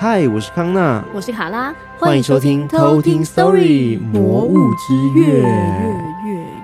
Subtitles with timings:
[0.00, 5.42] 嗨，我是康娜，我是卡拉，欢迎收听偷听 Story 魔物之月。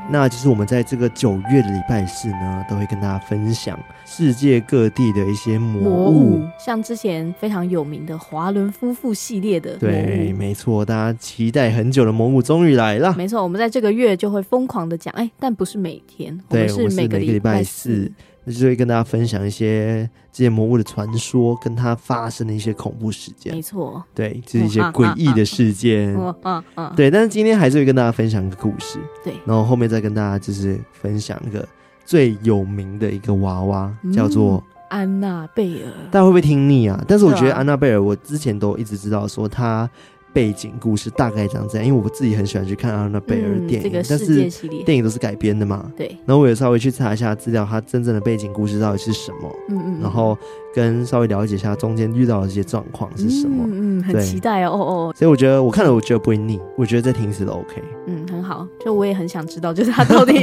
[0.09, 3.77] 那就是我们在这个九月的礼拜四呢，都会跟大家分享
[4.07, 9.77] 世界各地的一些魔物，魔物像之前非常有名的华伦夫妇系列的。
[9.79, 13.13] 对，没错，大家期待很久的魔物终于来了。
[13.19, 18.13] 没错，我们在这个月就会疯狂的讲，哎，但不是每天，对，我们是每个礼拜四。
[18.45, 23.55] 那就会跟大家分享一些这些魔物的传说，跟它发生的一些恐怖事件。
[23.55, 26.15] 没错，对，就是一些诡异的事件。
[26.15, 27.11] 嗯嗯嗯，对。
[27.11, 28.99] 但是今天还是会跟大家分享一个故事。
[29.25, 31.67] 对，然后后面再跟大家就是分享一个
[32.05, 35.91] 最有名的一个娃娃，嗯、叫做安娜贝尔。
[36.11, 37.03] 大家会不会听腻啊？
[37.09, 39.89] 但是我觉得安娜贝尔，我之前都一直知道说她。
[40.35, 44.51] 背景故事大概长这样，因为我自己很喜欢去看安娜贝尔电影，嗯这个、但是
[44.85, 45.91] 电影都是改编的嘛。
[45.97, 46.09] 对。
[46.27, 49.51] 然后我也稍微去查一下资料，它真正的背景故事到底是什么？
[49.71, 50.01] 嗯嗯。
[50.03, 50.37] 然后
[50.75, 53.65] 跟稍微了解一下中间遇到的这些状况是什么？
[53.69, 55.15] 嗯嗯，很期待哦哦哦。
[55.17, 57.81] 所以我觉得我看了，我觉得不会腻，我觉得在听时都 OK。
[58.07, 58.67] 嗯，很好。
[58.85, 60.35] 就我也很想知道，就是它到底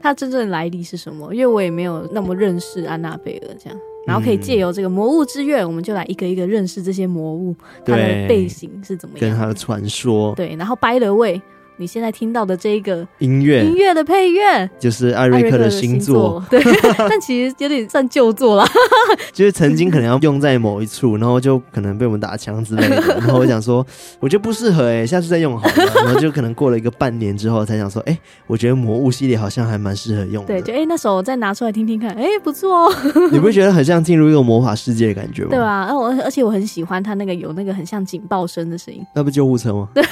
[0.00, 1.34] 它真正的来历是什么？
[1.34, 3.78] 因为我也没有那么认识安娜贝尔这样。
[4.06, 10.34] 然后可以借由这个魔物之月，我们就来一个一个认识这些魔物，它的背景是怎么样，跟它的传说。
[10.34, 11.40] 对，然后 by the way。
[11.80, 14.68] 你现在听到的这一个音乐，音乐的配乐。
[14.78, 16.62] 就是艾瑞克的新作，对，
[17.08, 18.66] 但其实有点算旧作了，
[19.32, 23.84] 就是曾经可能要用在某一处，然后就可能被我们打枪之类的， 然后我想说，
[24.20, 25.72] 我觉得不适合哎、欸，下次再用好了，
[26.04, 32.94] 然后就可能过了一个半年之后才想说，哎、欸，我觉得魔物系列好像还蛮适合用的，对，就哎、欸、那时候我再拿出来听听看，哎、欸、不错哦，
[33.32, 35.48] 你不会觉得很像进入一个魔法世界的感觉吗？
[35.50, 35.86] 对啊？
[35.88, 39.88] 而我而且我很喜欢它那个有那个很像警报声的声音，那不救护车吗？
[39.94, 40.04] 对。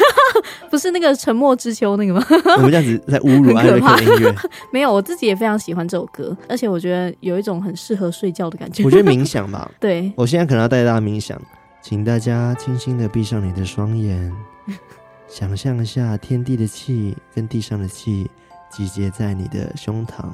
[0.71, 2.25] 不是那个沉默之秋那个吗？
[2.57, 4.35] 我们这样子在侮辱艾瑞克的音乐。
[4.73, 8.85] 没有，我自己也非常喜欢这首歌，而且我觉得有一种很适合睡觉的感觉。
[8.85, 9.71] 我觉得冥想吧。
[9.81, 11.39] 对，我现在可能要带大家冥想，
[11.83, 14.33] 请大家轻轻的闭上你的双眼，
[15.29, 18.31] 想象一下天地的气跟地上的气
[18.71, 20.27] 集结在你的胸膛，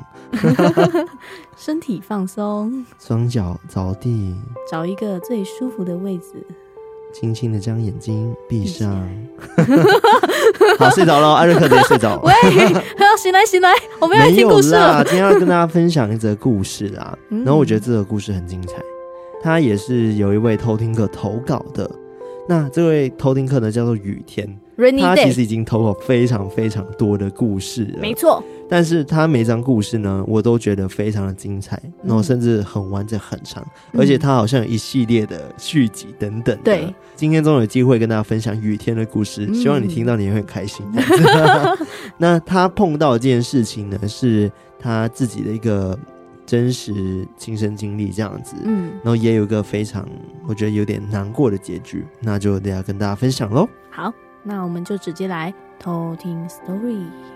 [1.57, 4.35] 身体放松，双脚着地，
[4.71, 6.47] 找一个最舒服的位置。
[7.15, 8.91] 轻轻的将眼睛闭上，
[10.79, 11.35] 好，睡着了。
[11.39, 12.23] 艾瑞克也睡着了。
[12.23, 12.33] 喂，
[13.17, 15.05] 醒来醒来，我们要听故事了。
[15.05, 17.17] 今天要跟大家分享一则故事啦。
[17.31, 18.75] 然后我觉得这个故事很精彩，
[19.41, 21.89] 他也是有一位偷听客投稿的。
[22.49, 24.59] 那这位偷听客呢，叫做雨天。
[25.01, 28.43] 他其实已经投稿非常非常多的故事了，没错。
[28.69, 33.63] 但是他每张故事呢，我都觉得非常的精彩，然后甚至很完整、很长，
[33.93, 36.59] 嗯、而且他好像有一系列的续集等等。
[36.65, 40.85] 对，今天终于有机会跟大家分享雨天的故事，希望你听到你也会很开心。
[40.95, 41.79] 嗯、
[42.17, 45.97] 那他碰到的这件事情呢，是他自己的一个
[46.47, 48.57] 真实亲身经历，这样子。
[48.65, 50.09] 嗯，然后也有一个非常
[50.49, 53.69] 我觉得有点难过的结局，那就等下跟大家分享喽。
[53.91, 54.13] 好。
[54.45, 57.34] 那我们就直接来偷听 story。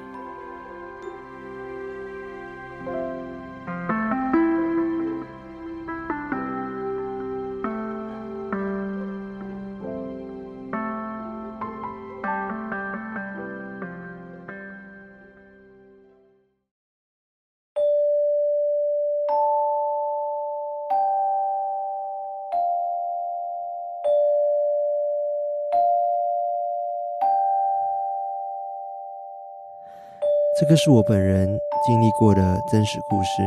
[30.58, 31.46] 这个是我本人
[31.86, 33.42] 经历过的真实故事，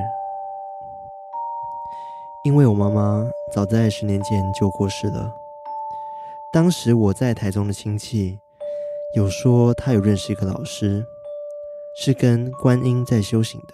[2.46, 5.36] 因为我妈妈早在十年前就过世了。
[6.54, 8.40] 当时我在台中的亲戚
[9.14, 11.06] 有说，他有认识一个老师，
[11.98, 13.74] 是跟观音在修行的，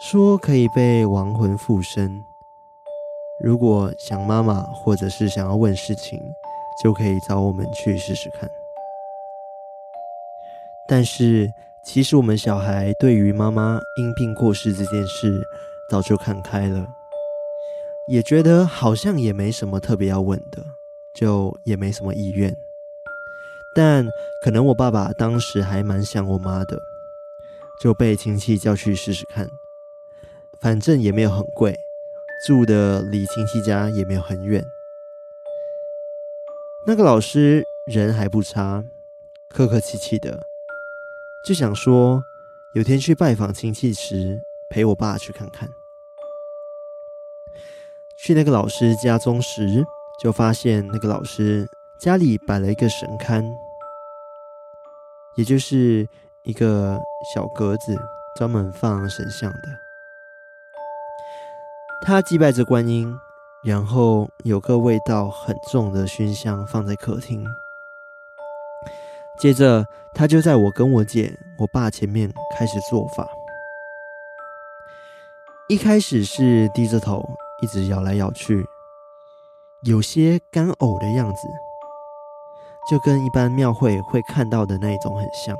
[0.00, 2.24] 说可以被亡魂附身，
[3.40, 6.20] 如果想妈妈或者是想要问事情，
[6.82, 8.50] 就可以找我们去试试看。
[10.90, 11.48] 但是，
[11.84, 15.40] 其实我们小孩对于妈妈因病过世这件事
[15.88, 16.84] 早就看开了，
[18.08, 20.64] 也觉得好像也没什么特别要问的，
[21.14, 22.56] 就也没什么意愿。
[23.72, 24.04] 但
[24.42, 26.76] 可能我爸爸当时还蛮想我妈的，
[27.80, 29.48] 就被亲戚叫去试试看。
[30.60, 31.78] 反正也没有很贵，
[32.44, 34.64] 住的离亲戚家也没有很远。
[36.84, 38.84] 那个老师人还不差，
[39.48, 40.48] 客客气气的，
[41.42, 42.22] 就想说
[42.74, 44.38] 有天去拜访亲戚时，
[44.68, 45.68] 陪我爸去看看。
[48.16, 49.82] 去那个老师家中时，
[50.22, 51.66] 就发现那个老师
[51.98, 53.42] 家里摆了一个神龛，
[55.36, 56.06] 也就是
[56.42, 57.00] 一个
[57.34, 57.98] 小格子，
[58.36, 59.68] 专门放神像的。
[62.02, 63.18] 他祭拜着观音，
[63.64, 67.42] 然后有个味道很重的熏香放在客厅。
[69.40, 69.84] 接着，
[70.14, 73.26] 他就在我跟我姐、我爸前面开始做法。
[75.68, 77.24] 一开始是低着头。
[77.62, 78.64] 一直摇来摇去，
[79.82, 81.46] 有些干呕的样子，
[82.88, 85.54] 就跟一般庙会会看到的那一种很像。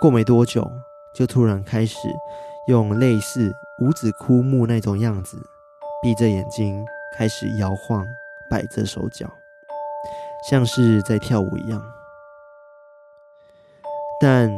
[0.00, 0.68] 过没多久，
[1.14, 2.08] 就突然开始
[2.66, 5.36] 用类似五子枯木那种样子，
[6.02, 6.84] 闭着眼睛
[7.16, 8.04] 开始摇晃，
[8.50, 9.30] 摆着手脚，
[10.50, 11.80] 像是在跳舞一样。
[14.24, 14.50] 但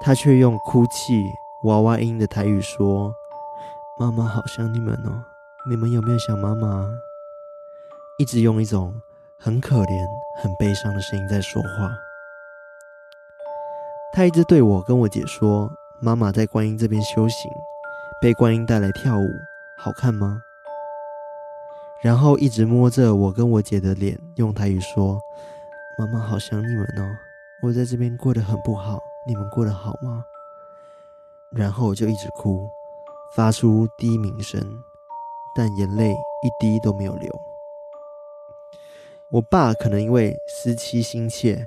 [0.00, 1.30] 他却用哭泣
[1.64, 3.14] 娃娃音的台语说。
[3.98, 5.22] 妈妈好想你们哦，
[5.68, 6.88] 你们有没有想妈妈？
[8.18, 8.98] 一直用一种
[9.38, 10.08] 很可怜、
[10.40, 11.98] 很悲伤的声音在说话。
[14.14, 15.70] 他一直对我跟我姐说
[16.00, 17.50] ：“妈妈在观音这边修行，
[18.22, 19.28] 被观音带来跳舞，
[19.76, 20.40] 好看吗？”
[22.00, 25.20] 然后一直摸着我跟我姐的脸，用台语说
[25.98, 27.27] ：“妈妈好想你们哦，
[27.62, 30.24] 我在这边过得很不好，你们过得好吗？”
[31.50, 32.68] 然后我就一直哭。
[33.36, 34.58] 发出低鸣声，
[35.54, 37.30] 但眼泪一滴都没有流。
[39.30, 41.62] 我爸可能因为思妻心切，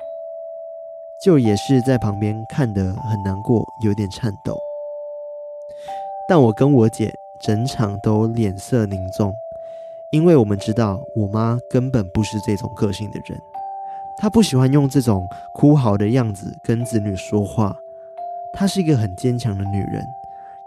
[1.24, 4.58] 就也是在旁边看得很难过，有点颤抖。
[6.28, 9.32] 但我跟我姐整场都脸色凝重，
[10.12, 13.40] 因为我们知道我妈根本不是这种个性的人，
[14.22, 17.76] 她不喜欢用这种哭嚎的样子跟子女说话，
[18.54, 20.06] 她是一个很坚强的女人。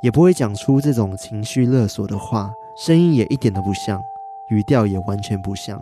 [0.03, 4.03] 也不会讲出这种情绪勒索的话，声音也一点都不像，
[4.51, 5.81] 语调也完全不像。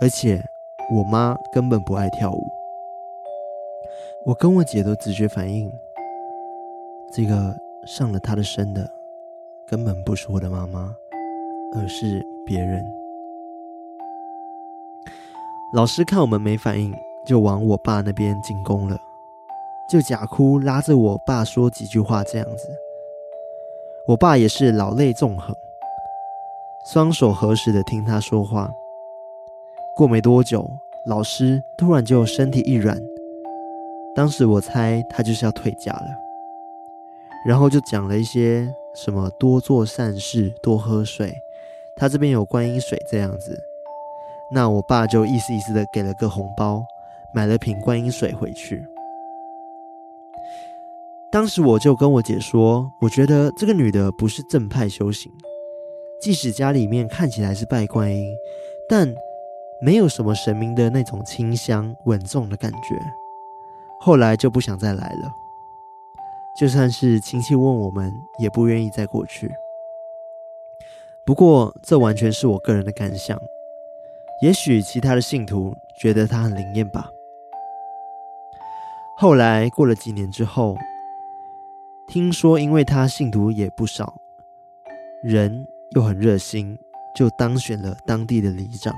[0.00, 0.44] 而且
[0.92, 2.42] 我妈根本不爱跳舞。
[4.26, 5.72] 我跟我姐都直觉反应，
[7.12, 8.90] 这个上了她的身的，
[9.68, 10.92] 根本不是我的妈妈，
[11.76, 12.84] 而是别人。
[15.72, 16.94] 老师看我们没反应，
[17.26, 18.96] 就往我爸那边进攻了，
[19.90, 22.68] 就假哭拉着我爸说几句话，这样子。
[24.06, 25.54] 我爸也是老泪纵横，
[26.92, 28.70] 双手合十的听他说话。
[29.96, 30.70] 过没多久，
[31.04, 32.96] 老师突然就身体一软，
[34.14, 36.06] 当时我猜他就是要退家了，
[37.44, 41.34] 然后就讲了一些什么多做善事、多喝水，
[41.96, 43.60] 他这边有观音水这样子。
[44.50, 46.84] 那我爸就意思意思的给了个红包，
[47.34, 48.86] 买了瓶观音水回去。
[51.30, 55.30] 当时我就跟我姐说，我觉得这个女的不是正派修行，
[56.20, 58.34] 即使家里面看起来是拜观音，
[58.88, 59.12] 但
[59.82, 62.78] 没有什么神明的那种清香稳重的感觉。
[64.00, 65.30] 后来就不想再来了，
[66.58, 69.50] 就算是亲戚问我们，也不愿意再过去。
[71.26, 73.36] 不过这完全是我个人的感想，
[74.40, 77.10] 也许其他的信徒觉得他很灵验吧。
[79.16, 80.76] 后来过了几年之后。
[82.08, 84.14] 听说，因为他信徒也不少，
[85.24, 86.78] 人又很热心，
[87.16, 88.94] 就当选了当地的里长。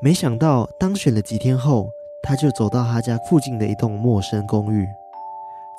[0.00, 1.90] 没想到当选了几天后，
[2.22, 4.86] 他就走到他家附近的一栋陌生公寓，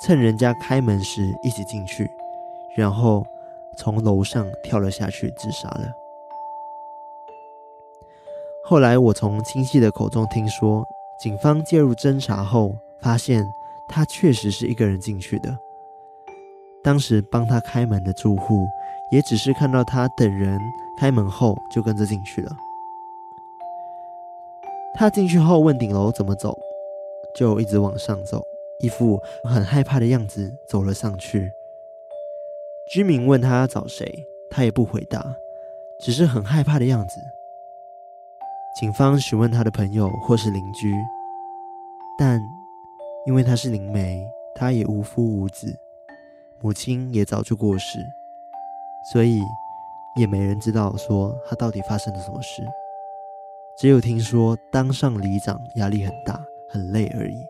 [0.04, 2.10] 趁人家开门时一起进去，
[2.76, 3.26] 然后
[3.74, 5.90] 从楼上跳了下去自杀了。
[8.70, 10.86] 后来我从亲戚的口中听说，
[11.18, 13.44] 警方介入侦查后，发现
[13.88, 15.58] 他确实是一个人进去的。
[16.80, 18.64] 当时帮他开门的住户，
[19.10, 20.56] 也只是看到他等人
[20.96, 22.56] 开门后就跟着进去了。
[24.94, 26.56] 他进去后问顶楼怎么走，
[27.34, 28.40] 就一直往上走，
[28.78, 31.50] 一副很害怕的样子走了上去。
[32.92, 35.34] 居民问他要找谁，他也不回答，
[35.98, 37.16] 只是很害怕的样子。
[38.78, 40.94] 警方询问他的朋友或是邻居，
[42.16, 42.40] 但
[43.26, 44.24] 因为他是灵媒，
[44.54, 45.76] 他也无夫无子。
[46.62, 47.98] 母亲也早就过世，
[49.12, 49.40] 所以
[50.16, 52.62] 也没人知道说他到底发生了什么事，
[53.78, 57.46] 只有听说当上里长压力很大，很累而已。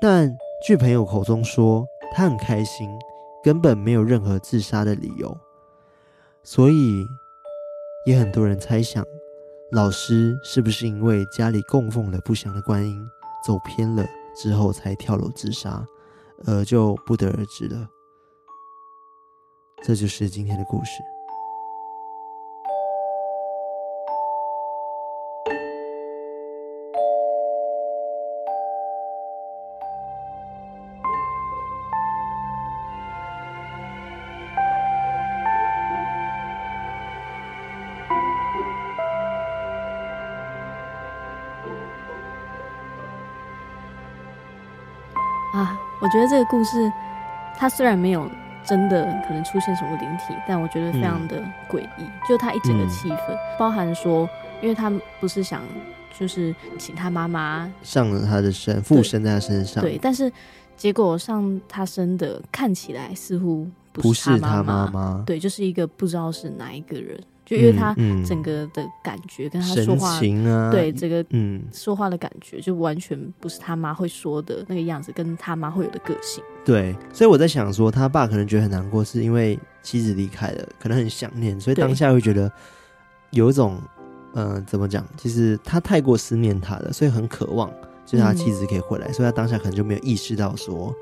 [0.00, 2.90] 但据朋友口中说，他很开心，
[3.42, 5.36] 根本没有任何自杀的理由，
[6.42, 7.04] 所以
[8.06, 9.04] 也很多人猜想，
[9.70, 13.06] 老师是不是因为家里供奉了不祥的观音，
[13.44, 15.86] 走偏了之后才跳楼自杀，
[16.46, 17.86] 而，就不得而知了。
[19.82, 21.02] 这就是今天的故事。
[46.08, 46.90] 我觉得这个故事，
[47.54, 48.26] 它虽然没有
[48.64, 51.38] 真的可能出现什么灵体，但我觉得非常的
[51.70, 51.86] 诡异。
[51.98, 54.26] 嗯、就它一整个气氛，嗯、包含说，
[54.62, 55.62] 因为他不是想
[56.18, 60.32] 就是请他妈妈上了他的身，附身在他身上，对，但是
[60.78, 67.20] 结果上他身的看起来似乎不是他妈妈，对，就是一个不知道是哪一个人。
[67.48, 67.94] 就因为他
[68.26, 70.20] 整个的感觉跟他说话，
[70.70, 76.44] 对这个嗯说话的感觉，就完全不是他妈会说的那个样子，跟他妈会有的个性。
[76.62, 82.52] 对，所以我在想说，他爸可能觉得很难过，是因为妻子离开了，可能很想念，所以当下会觉得
[83.30, 83.80] 有一种
[84.34, 85.02] 嗯、呃，怎么讲？
[85.16, 87.72] 其实他太过思念他了，所以很渴望，
[88.04, 90.94] 就是他妻子可以回来，嗯、所以他当下可能就没有意识到说。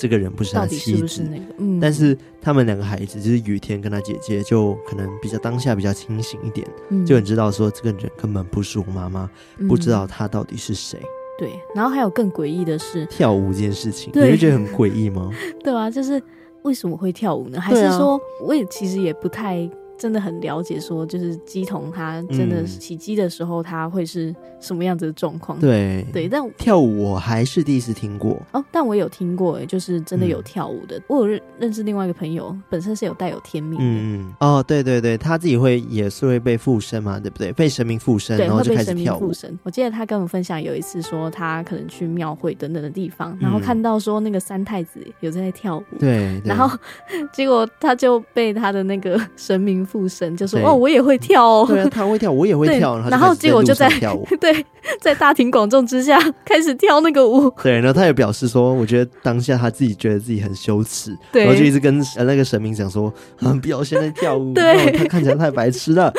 [0.00, 9.28] 这个人不是他妻子，是是那个嗯、但是他们两个孩子就是雨天跟他姐姐，就可能比较当下比较清醒一点，嗯、就很知道说这个人根本不是我妈妈，
[9.58, 10.98] 嗯、不知道他到底是谁。
[11.38, 15.30] 对，然后还有更诡异的是跳舞这件事情，你会觉得很诡异吗？
[15.62, 16.22] 对啊，就是
[16.62, 17.60] 为什么会跳舞呢？
[17.60, 19.70] 还是说，啊、我也其实也不太。
[20.00, 25.60] 真的很了解，说就是鸡童他真的起鸡的时候，他会是什么样子的状况？
[25.60, 30.96] 对对，但跳舞我还是第一次听过哦，但我有听过，哎，就是真的有跳舞的。
[30.96, 33.84] 嗯、我有认认识另外一个朋友，本身是有带有天命的。
[33.84, 37.52] 嗯哦，对对对，他自己会也是会被附身嘛，对不对？
[37.52, 39.30] 被神明附身，对然后就开始跳舞。
[39.62, 46.74] 我记得他跟我分享有一次说，他可能去庙会等等的地方，然后看到说那个三太子有在跳舞，对，对然后
[47.32, 50.60] 结果他就被他的那个神明附身，就说。
[50.60, 51.66] 哦，我也会跳哦。
[51.68, 52.96] 对啊，他会跳，我也会跳。
[53.08, 53.88] 然后结果就在
[54.40, 54.64] 对，
[55.00, 57.50] 在大庭广众之下 开始跳那个舞。
[57.62, 63.12] 对，然后他也表示说，我觉得当下他自己觉得自己很羞耻，对，然后就一直跟那个神明讲说，
[63.60, 66.12] 不要现在跳舞，对，他看起来太白痴了。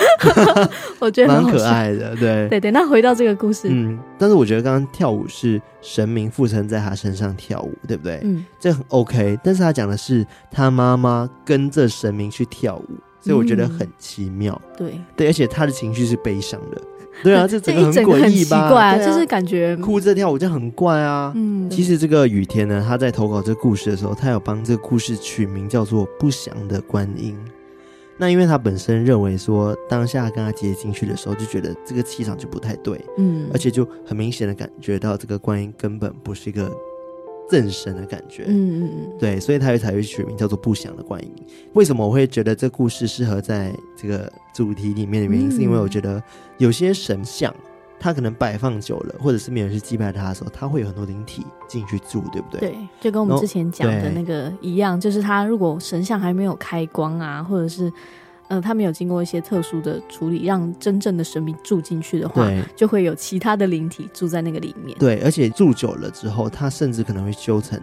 [0.99, 2.71] 我觉得蛮可爱的，对，对对。
[2.71, 8.19] 那回到这个故事，嗯，但是我觉得刚刚跳舞是神明附身在他身上跳舞，对不对？
[8.23, 9.39] 嗯，这很 OK。
[9.43, 12.87] 但是他讲的是他妈妈跟着神明去跳舞。
[13.21, 16.81] 所以我觉得很奇妙，嗯、对对，而且他的情绪是悲伤的，
[17.23, 18.67] 对啊， 这整个很诡异吧？
[18.67, 21.31] 奇怪啊，就是感觉哭着跳舞就很怪啊。
[21.35, 27.37] 嗯，其实这个雨天呢，他在投稿这个故事的时候，他有帮这个故事取名叫做“不祥的观音”。
[28.17, 36.71] 那因为他本身认为说，当下跟他姐姐进去的时候，就觉得这个气场就不太对，嗯，而且就很明显的感觉到这个观音根本不是一个。
[37.51, 41.29] 正神的感觉，嗯嗯嗯，对，所以他才会取名叫做不祥的观音。
[41.73, 46.23] 为什么我会觉得这故事适合在这个主题里面的原因，嗯、是因为我觉得
[46.57, 47.53] 有些神像，
[47.99, 52.59] 它可能摆放久了，或者是没有人去祭拜它的时候，它会有很多灵体进去住，对不对？
[52.61, 57.91] 对，就跟我们之前讲的那个一样，就是它如果神像还没有开光啊，或者是。
[58.51, 64.97] 呃，他没有经过一些特殊的处理，让真正的神明住进去的话，就会有其他的灵体住在那个里面。
[64.99, 67.79] 对，而且住久了之后，他甚至可能会修成，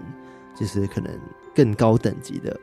[0.54, 1.10] 就是可能
[1.54, 2.54] 更高等级的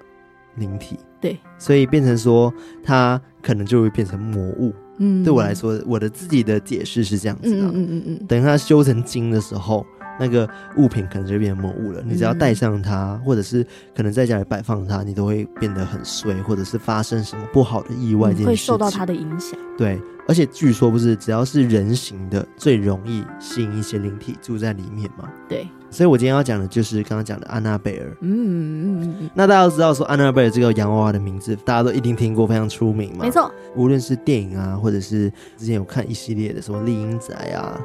[0.57, 0.99] 灵体。
[1.19, 4.71] 对，所以变成说，他可能就会变成魔物。
[4.99, 7.65] 嗯，对我来说，我的自己的解释是这样子的。
[7.65, 9.83] 嗯嗯嗯嗯，等他修成精的时候。
[10.19, 12.01] 那个物品可能就变成魔物了。
[12.05, 19.59] 你只要带上它，嗯、或者是可能在家里摆放它，你都会变得很衰，或者是发生什么不好的意外，会受到它的影响。
[19.77, 25.29] 对，而且据说不是只要是人形的，最容易吸引一些灵体住在里面嘛。
[25.49, 28.07] 对，所以我今天要讲的就是刚刚讲的安娜贝尔。
[28.21, 29.29] 嗯嗯嗯嗯。
[29.33, 33.25] 那大家都知道说安娜贝尔这个洋娃娃的名字，大家都一定听过，非常出名嘛。
[33.25, 37.77] 没错，无论是电影啊，或者是之前有看一系列的什么《丽英仔》啊，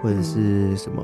[0.00, 1.02] 或者是什么。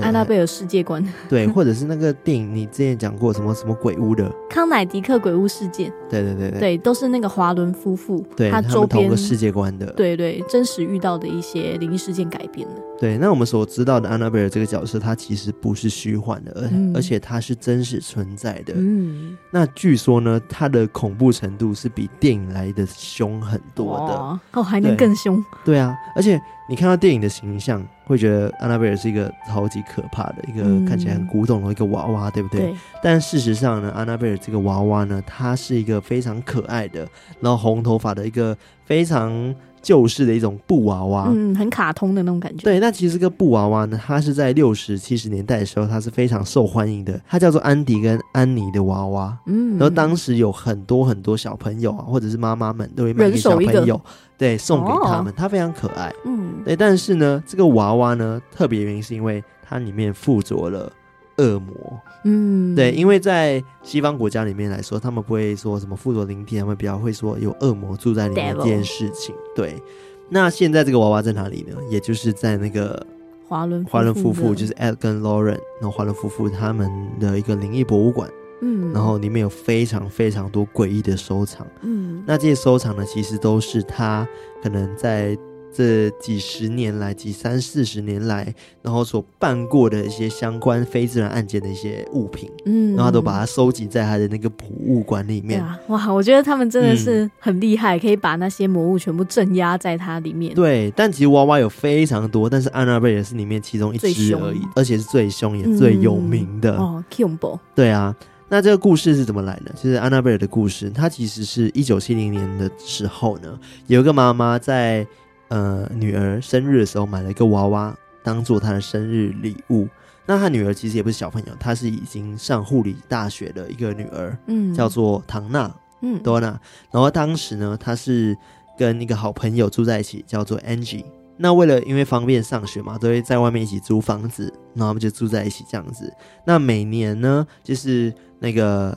[0.00, 12.74] 安娜贝尔世界观，对，或者是那个电影，你之前讲过什么什么鬼屋的康乃狄克鬼屋事件，对对对对，对，都是那个华伦夫妇，对他周边同个世界观的，对对，真实遇到的一些灵异事件改编的。
[12.98, 18.74] 对，那我们所知道的安娜贝尔这个角色，它其实不是虚幻的，而、嗯、而且它是真实存在的。
[18.76, 24.14] 嗯，那据说呢，它的恐怖程度是比电影来的凶很多的，
[24.52, 25.42] 哦，还能更凶。
[25.64, 26.40] 对啊，而且。
[26.68, 32.62] 你看到电影的形象，会觉得安娜贝尔是一个超级可怕的一个看起来很古董的一个娃娃，嗯、对不对？
[32.62, 32.74] 对。
[33.00, 37.06] 但事实上呢，安娜贝尔这个娃娃呢，它是一个非常可爱的，
[37.38, 42.64] 然后红头发的一个非常旧式的一种布娃娃，嗯，很卡通的那种感觉。
[42.64, 47.20] 对，那其实这个布娃娃呢，它是在六十七十年代的时候，它是非常受欢迎的。
[47.28, 54.00] 它叫做安迪跟安妮的娃娃，嗯，然后当时有很多很多小朋友啊，或者是妈妈们都会买给小朋友，
[54.36, 55.32] 对，送给他们。
[55.36, 56.76] 它非常可爱，嗯，对。
[56.76, 60.92] 但是呢，这个娃娃呢，特别原因是因为它里面附着了。
[61.40, 69.34] 恶魔，嗯，对，因为在西方国家里面来说，他们不会说什么附着灵体，他们比较会说有恶魔住在里面这件事情。
[69.56, 69.80] 对，
[70.28, 71.76] 那现在这个娃娃在哪里呢？
[71.88, 73.06] 也就是在那个
[73.48, 78.30] 华伦华伦夫妇，就是 Ed 跟 Lauren，然后华伦夫妇他们的一个灵异博物馆，
[78.60, 84.28] 嗯，然后里面有非常非常多诡异的收藏，嗯，那这些收藏呢，其实都是他
[84.62, 85.36] 可能在。
[85.72, 95.64] 这几十年来，几三四十年来，然后所办过的一些相关非自然案件的一些物品，嗯，然后他都把它收集在他的那个博物馆里面。
[95.86, 100.52] 哇，我觉得他们真的是很厉害，嗯，可以把那些魔物全部镇压在它里面。
[100.54, 106.72] 对，但其实娃娃有非常多，但是安娜贝尔是里面其中一只而已，而且是最凶也最有名的。
[106.76, 107.60] 嗯，哦，Kimbo。
[107.76, 108.14] 对啊，
[108.48, 109.72] 那这个故事是怎么来的？
[109.76, 115.06] 其实安娜贝尔的故事，它其实是一九七零年的时候呢，有一个妈妈在。
[115.50, 119.86] 呃，女儿生日的时候买了一个娃娃，当做她的生日礼物。
[120.24, 125.68] 那她女儿其实也不是小朋友，她是已经上护理大学的一个女儿，嗯，叫做唐娜，
[126.02, 126.48] 嗯，多娜。
[126.92, 128.36] 然后当时呢，她是
[128.78, 131.04] 跟一个好朋友住在一起，叫做 Angie。
[131.36, 136.12] 那为了因为方便上学嘛，都会在外面一起租房子，然后他们就住在一起这样子。
[136.44, 138.96] 那每年呢，就是那个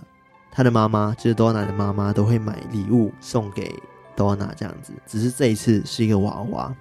[0.51, 3.73] 她的妈妈，就是多娜的妈妈，都会买礼物送给。
[4.15, 6.73] 都要拿这样子，只是这一次是一个娃娃。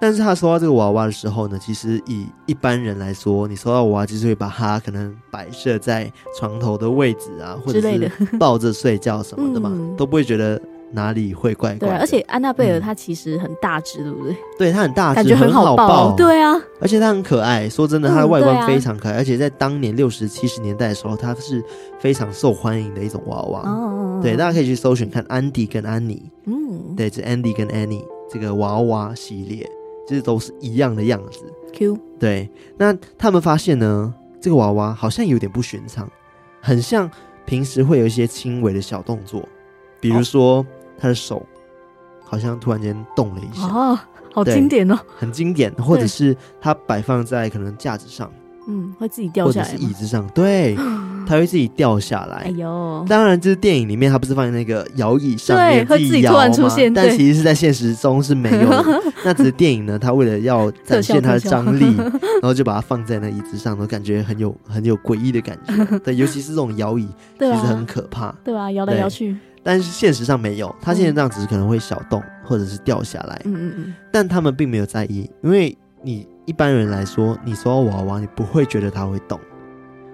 [0.00, 10.60] 但是他收到这个娃娃的时候呢，其实以一般人来说，你收到娃娃就是会把它可能摆设在床头的位置啊，或者是抱着睡觉什么的嘛， 嗯、都不会觉得
[10.92, 11.86] 哪里会怪怪的。
[11.88, 14.36] 对，而且安娜贝尔她其实很大只，对不对？
[14.58, 16.14] 对，她很大只，感觉很好抱。
[16.16, 17.68] 对啊，而且她很可爱。
[17.68, 21.62] 说真的，她的外观非常可爱，而且在当年六十七十年代的时候，她是
[21.98, 23.60] 非常受欢迎的一种娃娃。
[23.68, 26.22] 哦，对，大家可以去搜寻看安迪跟安妮。
[26.46, 29.68] 嗯，对，这 Andy 跟 Annie 这个娃娃系列。
[30.04, 31.44] 其实都是一样的样子。
[31.72, 36.10] Q 对，那他们发现呢，这个娃娃好像有点不寻常，
[36.60, 37.08] 很像
[37.46, 39.48] 平时会有一些轻微的小动作，
[40.00, 40.66] 比如说
[41.02, 41.44] 他的手
[42.24, 43.98] 好像突然间动了一下，哦，
[44.32, 48.30] 好经典哦，很经典，或者是他摆放在可能架子上。
[48.68, 50.76] 嗯，会自己掉下来，或者是椅子上，对，
[51.26, 52.44] 他会自己掉下来。
[52.44, 56.48] 哎呦，当然，就是电影里面他不是放在那个摇椅上面自己摇吗？
[56.94, 59.02] 但其实是在现实中是没有的。
[59.26, 61.96] 那只是电影呢，他为了要展现它的张力，
[62.40, 65.98] 然后就把它放在那椅子上，都感觉很有很有诡异的感觉。
[65.98, 67.08] 对，尤其是这种摇椅，
[67.40, 68.32] 其实很可怕。
[68.44, 69.36] 对啊，摇来摇去。
[69.62, 73.40] 但是现实上没有，它现在这样只是可能会小动或者是掉下来。
[73.44, 73.94] 嗯嗯嗯。
[74.10, 76.26] 但他们并没有在意，因为你。
[76.44, 79.38] 一般人来说，你收到娃娃，你不会觉得它会动，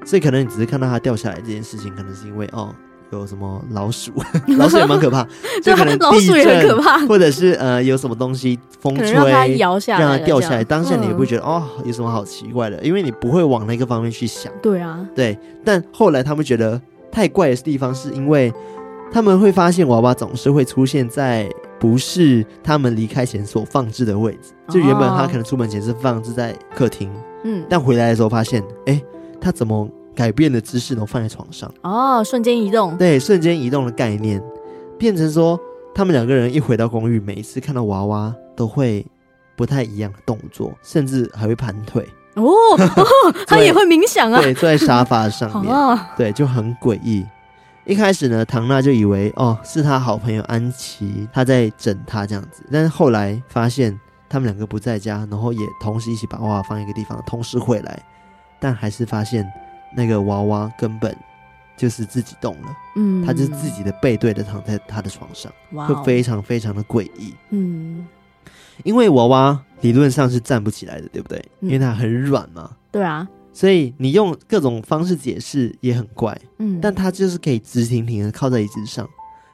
[0.05, 2.69] 所以可能你只是看到它掉下来这件事情，可能是因为哦，
[3.11, 4.13] 有什么老鼠，
[4.59, 5.27] 老鼠也蛮可怕，
[5.63, 14.53] 就可能地震，或者是呃有什么东西风吹让它摇下来，让它掉下来，当下你也不会觉得、嗯、哦有什么好奇怪的，因为你不会往那个方面去想。
[14.61, 16.79] 对啊，对，但后来他们觉得
[17.11, 18.53] 太怪的地方，是因为
[19.13, 21.49] 他们会发现娃娃总是会出现在。
[21.81, 27.09] 不是他们离开前所放置的位置，就原本他可能出门前是放置在客厅，
[27.45, 29.01] 嗯，但回来的时候发现，哎，
[29.41, 31.73] 他怎么改变的姿势，然后放在床上？
[31.83, 34.43] 哦，瞬间移动，对，瞬间移动的概念，
[34.99, 35.57] 变成说
[35.95, 39.07] 他们两个人一回到公寓，每一次看到娃娃都会
[39.57, 42.05] 不太一样的动作，甚至还会盘腿。
[42.35, 47.25] 哦， 哦他也会冥想啊，对，坐在沙发上面，啊、 对，就很诡异。
[47.89, 52.63] 一开始呢，唐娜就以为哦是他好朋友安琪，他在整他这样子。
[52.71, 53.99] 但是后来发现
[54.29, 57.99] 他们两个不在家，然后也同时一起把娃娃放一个地方，同时回来，
[58.61, 59.51] 但还是发现
[59.97, 61.17] 那个娃娃根本
[61.79, 68.07] 就是自己动了，嗯，他就是自己的背对着躺在他的床上，哇会非常非常的诡异，嗯，
[68.85, 71.43] 因为娃娃理论上是站不起来的，对不对？
[71.61, 73.27] 因为它很软嘛，对啊。
[73.59, 79.05] 所以你用各种方式解释也很怪，嗯，但他就是可以直挺挺的靠在椅子上，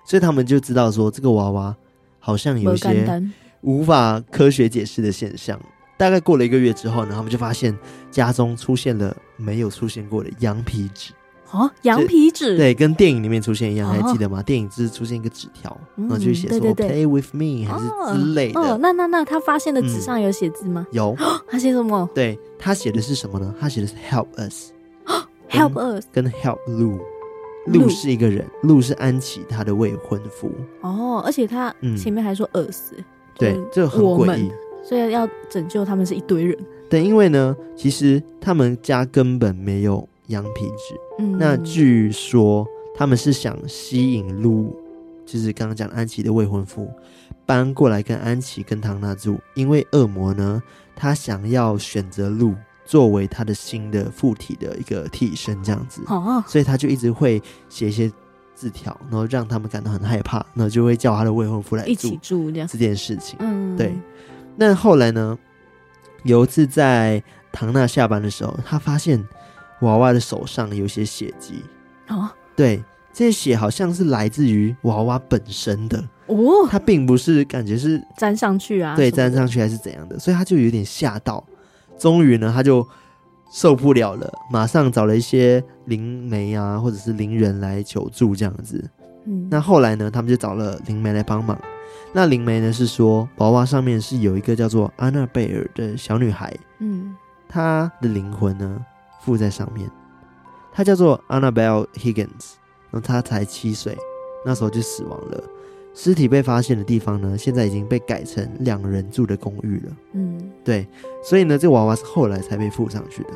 [0.05, 1.75] 所以他们就知道说这个娃娃
[2.19, 3.23] 好像有一些
[3.63, 5.59] 无法科学解释的现象。
[5.97, 7.75] 大概过了一个月之后呢，他们就发现
[8.11, 11.15] 家中出现了没有出现过的羊皮纸。
[11.55, 14.43] 哦，羊皮纸，对，跟电影里面出现一样，还记得吗？
[14.43, 18.61] 电影只是出现一个纸条，然后就写说 “Play with me” 还是之类的。
[18.61, 20.85] 哦，那那那他发现的纸上有写字吗？
[20.91, 21.17] 有，
[21.49, 22.09] 他写什么？
[22.13, 23.55] 对，他写的是什么呢？
[23.61, 26.99] 他写的是 “Help us”，“Help us” 跟 “Help Lou”。
[27.67, 30.53] Lou 是一个人，Lou 是安琪他的未婚夫。
[30.83, 32.93] 哦，而且他前面还说 us。
[33.39, 34.51] 对，这很诡异。
[34.83, 36.59] 所以要拯救他们是一堆人。
[36.91, 40.99] 对，因为呢，其实他们家根本没有羊皮纸。
[41.19, 44.77] 嗯，那据说他们是想吸引路，
[45.25, 46.91] 就是刚刚讲安琪的未婚夫
[47.47, 50.63] 搬过来跟安琪跟唐娜住，因为恶魔呢，
[50.95, 56.03] 他想要选择路作为他的新的附体的一个替身，这样子。
[56.07, 58.11] 哦，所以他就一直会写一些
[58.55, 63.37] 字条，然后让他们感到很害怕，然后就会叫他的未婚夫来住一起住这样这件事情。
[63.41, 63.93] 嗯，对。
[64.57, 65.39] 那后来呢？
[66.23, 69.23] 有一次在唐娜下班的时候，他发现
[69.81, 71.63] 娃娃的手上有些血迹。
[72.09, 72.83] 哦，对，
[73.13, 81.45] 这些血好像是来自于娃娃本身的哦，他并不是感觉是粘上去啊，对，粘上去还是怎样的，所以他就有点吓到。
[81.99, 82.87] 终于呢，他就
[83.53, 88.91] 受不了了，马上找了一些灵媒啊，或者是灵人来求助，这样子。
[89.27, 91.59] 嗯，那后来呢，他们就找了灵媒来帮忙。
[92.13, 97.15] 那灵媒呢是说，娃娃上面是有一个叫做安娜贝尔的小女孩，嗯，
[97.49, 98.85] 她的灵魂呢
[99.25, 99.91] 附在上面，
[100.73, 102.57] 她叫做 Annabelle Higgins，
[102.91, 103.97] 然后她才七岁，
[104.45, 105.43] 那时候就死亡了。
[105.95, 110.87] 尸体被发现的地方呢，现在已经被改成两人住的公寓了，嗯，对，
[111.23, 113.31] 所以呢，这娃娃是后来才被附上去的。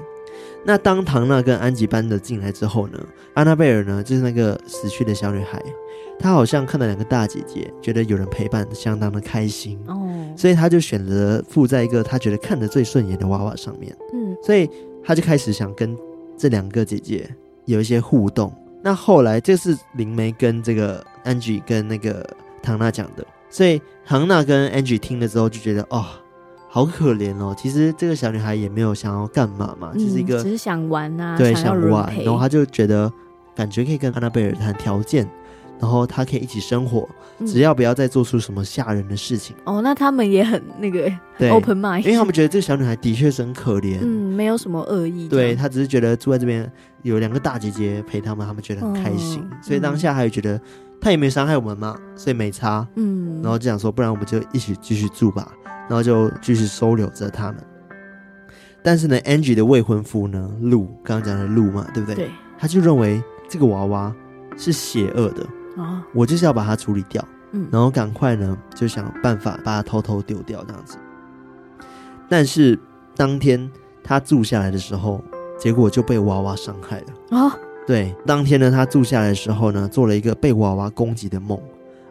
[0.64, 2.98] 那当唐娜跟安吉搬了进来之后呢，
[3.32, 5.62] 安娜贝尔呢就是那个死去的小女孩。
[6.18, 13.96] 她好像看到两个大姐姐，觉得有人陪伴，相当的开心哦，所以她就选择附在一个她觉得看着最顺眼的娃娃上面。
[14.12, 14.68] 嗯，所以
[15.04, 15.96] 他就开始想跟
[16.36, 17.28] 这两个姐姐
[17.64, 18.52] 有一些互动。
[18.82, 22.24] 那后来这是灵媒跟这个 Angie 跟那个
[22.62, 26.04] 唐娜讲的，所以唐娜跟 Angie 听了之后就觉得哦，
[26.68, 27.54] 好可怜哦。
[27.58, 32.14] 其实这个小女孩也没有想要干嘛嘛，就、嗯、是一个只是想玩啊，对，想玩。
[32.22, 33.12] 然后他就觉得
[33.54, 35.28] 感觉可以跟安娜贝尔谈条件。
[35.80, 37.08] 然后他可以一起生活，
[37.46, 39.54] 只要不要再做出什么吓人的事情。
[39.64, 45.28] 嗯、哦，那他们也很那个对 open mind，因为他们觉得这个小女孩的确是很可怜，嗯，没有什么恶意。
[45.28, 46.70] 对，他只是觉得住在这边
[47.02, 50.60] 有两个大姐姐陪他们，他们觉得很开心，哦、所以当下还有觉得
[51.00, 52.86] 他也没伤害我们嘛，所以没差。
[52.96, 55.52] 嗯，然后就想说，不然我们就一起继续住吧，
[55.88, 57.56] 然后就继续收留着他们。
[58.82, 62.14] 但是呢，Angie 的未婚夫呢，路刚刚讲的路嘛，对不对？
[62.14, 64.14] 对，他就认为这个娃娃
[64.56, 65.46] 是邪恶的。
[65.78, 66.04] 啊！
[66.12, 70.98] 我就是要把它处理掉，嗯，然后赶快呢，就想办法把它偷偷丢掉这样子。
[72.28, 72.78] 但是
[73.16, 73.70] 当天
[74.02, 75.22] 他住下来的时候，
[75.58, 77.56] 结果就被娃娃伤害了啊！
[77.86, 81.58] 对，当天呢，他住下来的时候呢，做了一个被娃娃攻击的梦，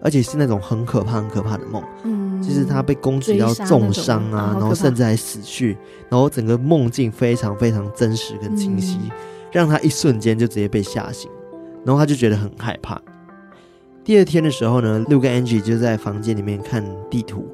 [0.01, 5.77] 而且是那种很可怕、很可怕的梦，嗯，就是他被攻击到重伤啊，然后甚至还死去，
[6.09, 9.11] 然后整个梦境非常非常真实跟清晰，嗯，
[9.51, 11.29] 让他一瞬间就直接被吓醒，
[11.85, 12.99] 然后他就觉得很害怕。
[14.07, 17.45] 第二天的时候呢，路跟 Angie 就在房间里面看地图，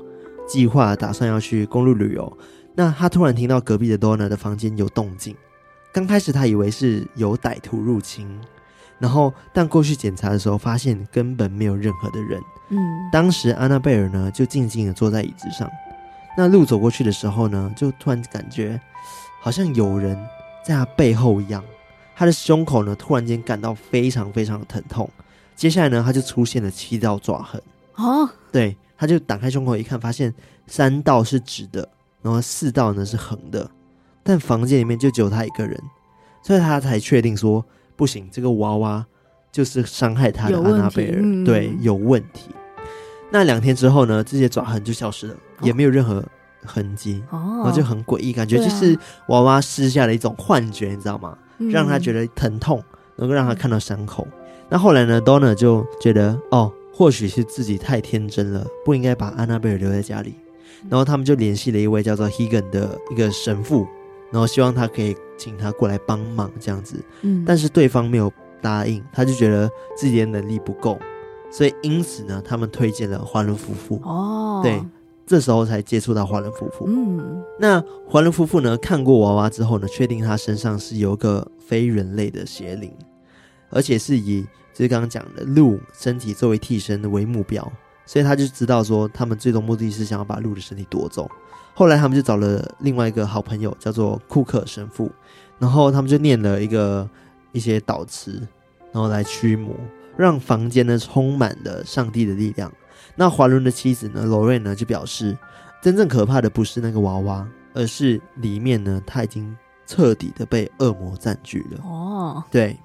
[0.47, 2.37] 计划打算要去公路旅游。
[2.75, 5.35] 那他突然听到隔壁的 Donna 的房间有动静。
[5.91, 8.39] 刚开始他以为是有歹徒入侵，
[8.99, 12.39] 然后但过去检查的时候，发现根本没有任何的人。
[12.69, 12.77] 嗯，
[13.11, 15.67] 当时安娜贝尔呢就静静的坐在椅子上。
[16.37, 18.79] 那路走过去的时候呢，就突然感觉
[19.41, 20.15] 好像有人
[20.63, 21.63] 在他背后一样，
[22.15, 25.09] 他的胸口呢突然间感到非常非常的疼痛。
[25.55, 27.61] 接下来呢，他就出现了七道抓痕。
[27.95, 30.33] 哦，对，他就打开胸口一看，发现
[30.67, 31.87] 三道是直的，
[32.21, 33.69] 然后四道呢是横的。
[34.23, 35.79] 但房间里面就只有他一个人，
[36.41, 37.63] 所以他才确定说
[37.95, 39.05] 不行，这个娃娃
[39.51, 42.49] 就是伤害他的安娜贝尔，嗯、对，有问题。
[43.29, 46.23] 那两天之后呢，这些爪痕就消失了，哦、也没有任何
[46.63, 51.37] 痕迹，哦，然后就很诡异，感觉就是娃娃施下了一种幻觉，你知道吗？
[51.57, 52.81] 嗯、让他觉得疼痛，
[53.17, 54.27] 能够让他看到伤口。
[54.73, 60.33] 那后来呢，Donna 就觉得哦，或许是自己太天真了，不应该把安娜贝尔留在家里。
[60.89, 63.85] 然后他们就联系了一位叫做 Higgin 的一个神父，
[64.31, 66.95] 然后希望他可以请他过来帮忙这样子。
[67.21, 68.33] 嗯，但是对方没有
[68.63, 70.97] 答应，他就觉得自己的能力不够，
[71.51, 74.01] 所以因此呢，他们推荐了华伦夫妇。
[74.03, 74.81] 哦，对，
[75.27, 76.85] 这时候才接触到华伦夫妇。
[76.87, 82.91] 嗯，那华伦夫妇呢，看过娃娃之后呢，确定他身上是有个非人类的邪灵，
[83.69, 84.43] 而且是以。
[84.73, 87.71] 就是刚刚讲的鹿身体作为替身的为目标，
[88.05, 91.29] 所以他就知道说他们最终目的是想要把鹿的身体夺走。
[91.75, 95.11] 后来他们就找了另外一个好朋友，叫做库克神父，
[95.57, 97.09] 然后他们就念了一个
[97.51, 98.41] 一些祷词，
[98.91, 99.75] 然后来驱魔，
[100.17, 102.71] 让房间呢充满了上帝的力量。
[103.15, 105.37] 那华伦的妻子呢，罗瑞呢就表示，
[105.81, 109.55] 真正可怕的不是那个娃娃，而是里面呢他已经
[109.85, 111.83] 彻底的被恶魔占据了。
[111.83, 112.77] 哦，对。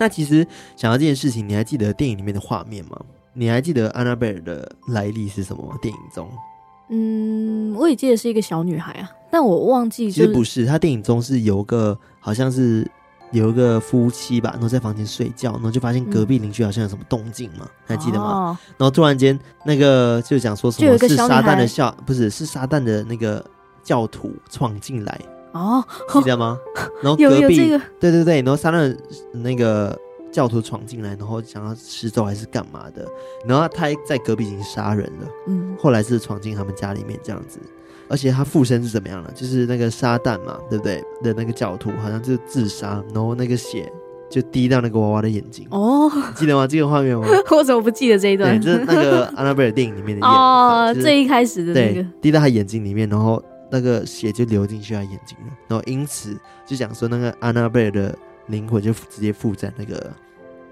[0.00, 0.44] 那其实
[0.76, 2.98] 想到这件事情，你还记得电影里面的画面吗？
[3.34, 5.78] 你还记得安娜贝尔的来历是什么吗？
[5.80, 6.28] 电影中？
[6.88, 10.20] 嗯，我也记得是一个小女孩啊，但我忘记、就是。
[10.20, 12.84] 其实不是，她电影中是有个好像是
[13.30, 18.24] 有一个夫妻吧，然后在房间睡觉，然后就发现隔壁邻居好像有什么动静嘛，嗯、还记得吗？
[18.24, 23.44] 哦、然后突然间那个就讲说什么是撒旦的笑，不是是撒旦的那个
[23.84, 25.20] 教徒闯进来
[25.52, 26.58] 哦，记得吗？
[27.02, 28.96] 然后隔壁，这个、对对对，然后撒旦
[29.32, 29.98] 那个。
[30.32, 33.04] 教徒闯进来，然后想要施咒还是干嘛的？
[33.44, 35.26] 然后他在隔壁已经杀人了。
[35.48, 37.58] 嗯，后来是闯进他们家里面这样子，
[38.08, 39.30] 而且他附身是怎么样了？
[39.34, 41.02] 就是那个撒旦嘛，对不对？
[41.20, 43.92] 的那个教徒好像就自杀，然后那个血
[44.30, 45.66] 就滴到那个娃娃的眼睛。
[45.72, 46.64] 哦，记得吗？
[46.64, 47.26] 这个画面吗？
[47.50, 48.56] 我怎么不记得这一段？
[48.60, 58.18] 对，就是那个安娜贝尔电影里面的 哦，就是、最一开始的那个滴到他眼睛里面，然后那个血就流进去他眼睛了，然后因此就讲说那个安娜贝尔的。
[58.46, 60.12] 灵魂就直接附在那个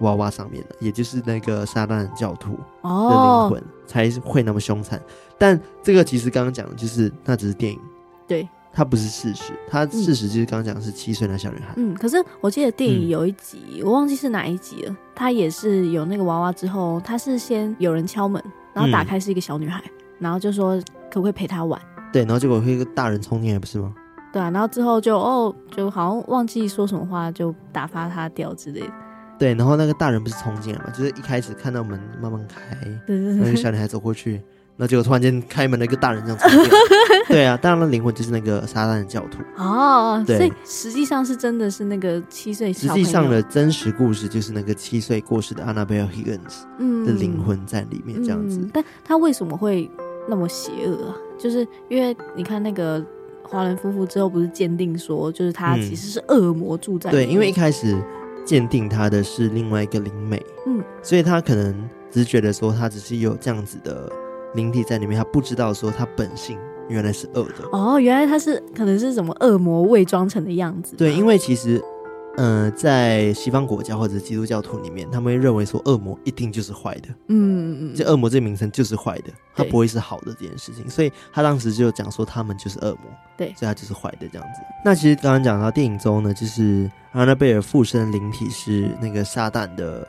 [0.01, 5.01] 娃娃上面了，也就是那个撒旦教徒的灵魂才会那么凶残。
[5.39, 7.79] 但这个其实刚刚讲的就是那只是电影，
[8.27, 9.53] 对，它不是事实。
[9.69, 11.73] 它事实就是刚刚讲的是七岁那小女孩。
[11.77, 14.97] 嗯，可是我记得电影有一集，嗯、我忘记是哪一集了。
[15.15, 18.43] 它也是有那个娃娃之后，它是先有人敲门，
[18.75, 20.77] 然后打开是一个小女孩，嗯、然后就说
[21.09, 21.81] 可不可以陪她玩？
[22.13, 23.95] 对，然后结果会一个大人冲进来，不是吗？
[24.33, 28.93] 对啊，然后之后就哦，就好像忘记说什么话，就打发他掉之类的。
[29.39, 34.43] 对，然后那个大人不是冲进来嘛，就是一开始看到门慢慢开，对对对，那个小女孩走过去，
[34.77, 36.71] 那结果突然间开门的一个大人这样冲进来。
[37.29, 39.39] 对啊，当然了，灵魂就是那个撒旦的教徒。
[39.57, 42.89] 哦，对，所以实际上是真的是那个七岁小。
[42.89, 48.59] 实际上的真实故事就是那个七岁过世的 Annabelle Higgins 的灵魂在里面这样子。
[48.59, 49.91] 嗯嗯、但他为什么会
[50.29, 51.17] 那么邪恶啊？
[51.39, 53.05] 就是因为你看那个。
[53.51, 57.97] 华伦夫妇之后不是鉴定说，就是他其实是恶魔住在、嗯、对，因为一开始
[58.45, 64.13] 鉴定他的是另外一个灵媒，嗯，所以他可能只是觉得说他只是有这样子的
[64.55, 66.59] 灵体在里面，他不知道说他本性
[66.91, 67.65] 原来是恶的。
[67.73, 70.95] 哦，原来他是可能是什么恶魔伪装成的样子。
[70.97, 71.83] 对，因为其实。
[72.39, 77.09] 嗯、呃，在西方国家或者基督教徒里面，他们会认为说恶魔一定就是坏的。
[77.27, 77.35] 嗯
[77.73, 80.89] 嗯嗯，这恶魔这个名称就是坏的，他不会是好的这件事情。
[80.89, 84.61] 所以他当时就讲说他们就是恶魔，对，所以他就是坏的这样子。
[84.85, 90.07] 那其实刚刚讲到电影中呢，就是安娜贝尔附身灵体是那个撒旦的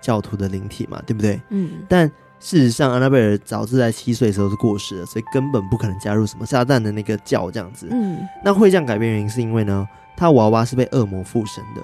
[0.00, 1.38] 教徒的灵体嘛，对不对？
[1.50, 1.84] 嗯。
[1.86, 2.10] 但
[2.40, 7.86] 事实上，安娜贝尔早自在七岁的时候就过世了，所以根本不可能加入什么撒旦的那个教这样子。
[7.90, 8.18] 嗯。
[8.42, 9.86] 那会这样改变原因是因为呢？
[10.16, 11.82] 他娃娃是被恶魔附身的。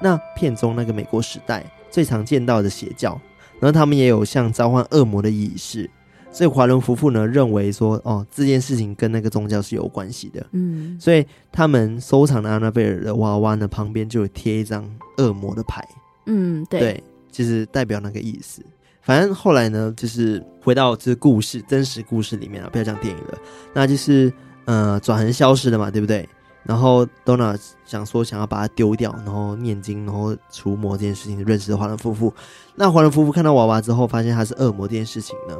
[0.00, 3.20] 那片中那个美国时代最常见到的邪教，
[3.60, 5.88] 然后他们也有像召唤恶魔的仪式。
[6.32, 10.44] 所以华伦夫妇呢认为说，哦，这件事情跟那个宗教是有关系的。
[10.50, 14.84] 嗯，所以他们收藏的安娜贝尔的娃娃呢旁边就有贴一张
[15.18, 15.86] 恶魔的牌。
[16.26, 18.60] 嗯，对，对，就是代表那个意思。
[19.00, 23.38] 反正后来呢，就是回到这个故事真实故事里面啊，不要讲电影了，
[23.72, 24.32] 那就是
[24.64, 26.28] 呃转恒消失的嘛，对不对？
[26.64, 32.32] 然后 Donna 想说想要把它丢掉，然后念经，然后除魔这件事情认识了华伦夫妇。
[32.74, 35.54] 那华伦夫妇看到娃娃之后，发现他是恶魔这件事情呢，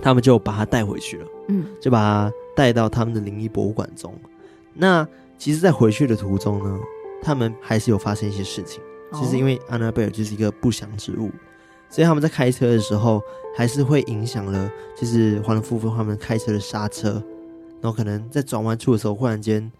[0.00, 1.26] 他们就把他带回去了。
[1.48, 4.14] 嗯，就把他带到他们的灵异博物馆中。
[4.72, 6.80] 那其实，在回去的途中呢，
[7.22, 8.80] 他们还是有发生一些事情。
[9.12, 11.30] 其实，因为安娜贝尔就是一个不祥之物，
[11.90, 13.20] 所以他们在开车的时候，
[13.54, 17.22] 还是会影响了，就是华伦夫妇他们开车的刹车，
[17.82, 19.70] 然后可能在转弯处的时候，忽然间。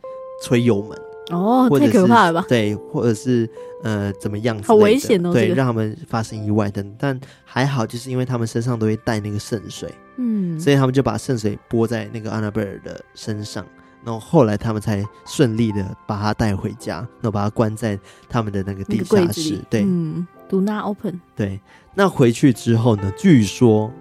[0.41, 0.99] 吹油门
[1.31, 2.45] 哦，太可怕了吧？
[2.49, 3.49] 对，或者是
[3.85, 4.61] 呃怎么样？
[4.65, 5.33] 好危险哦！
[5.33, 13.65] 对，这个、让他们发生意外等，但还好，就是因为他们身上都会带那个圣水，嗯，所以他们就把圣水泼在那个安娜贝尔的身上，
[14.05, 17.97] 然后后来他们才顺利的把他带回家，然后把他关在
[18.29, 19.61] 他们的那个地下室。
[19.71, 21.21] 对，嗯，Do not open。
[21.37, 21.61] 对，
[21.95, 23.13] 那回去之后呢？
[23.17, 23.93] 据说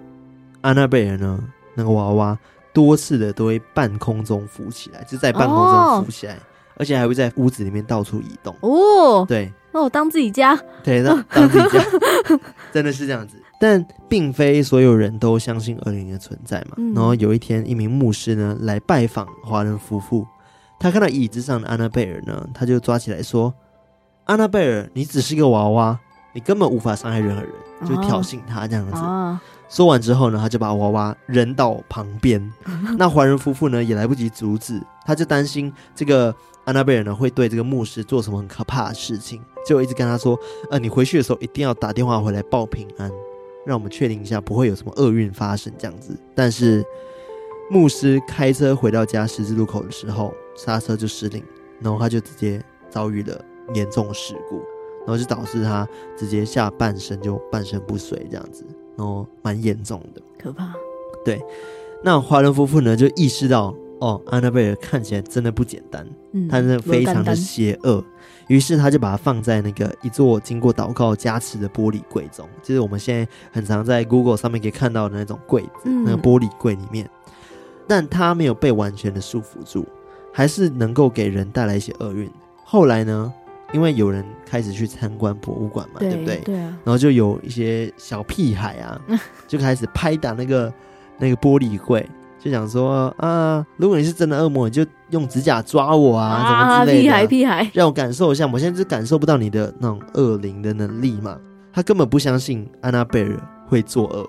[0.62, 1.38] 安娜贝尔呢，
[1.76, 2.36] 那个娃娃。
[2.72, 6.38] 多次的都会半空中浮起来，就在半空中浮起来，哦、
[6.76, 8.54] 而且还会在屋子里面到处移动。
[8.60, 11.84] 哦，对，那我当自己家，对，那当自己家，
[12.72, 13.36] 真的是这样子。
[13.60, 16.76] 但并非所有人都相信恶灵的存在嘛。
[16.78, 20.26] 嗯、然后有一天，一名牧师呢来拜访华人夫妇，
[20.78, 23.52] 他看到椅子上的安娜贝尔呢，他就抓起来说
[24.24, 25.98] ：“安娜贝尔，你只是一个娃娃，
[26.32, 27.50] 你根本无法伤害任何人。”
[27.88, 28.92] 就挑衅他这样子。
[28.94, 32.52] 哦哦说完之后呢，他就把娃娃扔到旁边。
[32.98, 40.36] 那华人夫妇呢也来不及阻止，他就担心这个安娜贝尔呢会对这个牧师做什么很可怕的事情，就一直跟他说
[40.70, 43.10] ：“呃，你回去的时候一定要打电话回来报平安，
[43.64, 46.84] 让我们确定一下不会有什么厄运发生这样子。”但是
[47.70, 51.44] 牧师开车回到家十字路口的时候，刹车就失灵，
[51.80, 53.40] 然后他就直接遭遇了
[53.72, 54.60] 严重事故。
[55.06, 58.62] 然后就导致他直接下半身就半身不遂这样子，
[59.00, 60.74] 然后蛮严重的，可怕。
[61.24, 61.40] 对，
[62.04, 68.04] 那华伦夫妇呢就意识到，哦，安娜贝尔看起来真的不简单，嗯，她真的非常的邪恶。
[68.48, 77.08] 于是他就把它放在那个一座经过祷告加持的玻璃柜中，就是我们现在很常在 Google 上面可以看到的那种柜子，嗯、那个玻璃柜里面。
[77.86, 79.86] 但他没有被完全的束缚住，
[80.32, 82.28] 还是能够给人带来一些厄运。
[82.64, 83.32] 后来呢，
[83.72, 86.36] 因为有人开始去参观博物馆嘛，对，对不对？
[86.44, 86.76] 对啊。
[86.84, 89.00] 然后就有一些小屁孩啊，
[89.46, 90.72] 就开始拍打那个
[91.18, 92.08] 那个玻璃柜。
[92.42, 98.46] 就想说啊，如果你是真的恶魔，你就用指甲抓我啊，啊什么之类的，屁孩屁孩，让我感受一下。
[98.46, 101.38] 我现在就感受不到你的那种恶灵的能力嘛。
[101.70, 104.26] 他根本不相信安娜贝尔会作恶。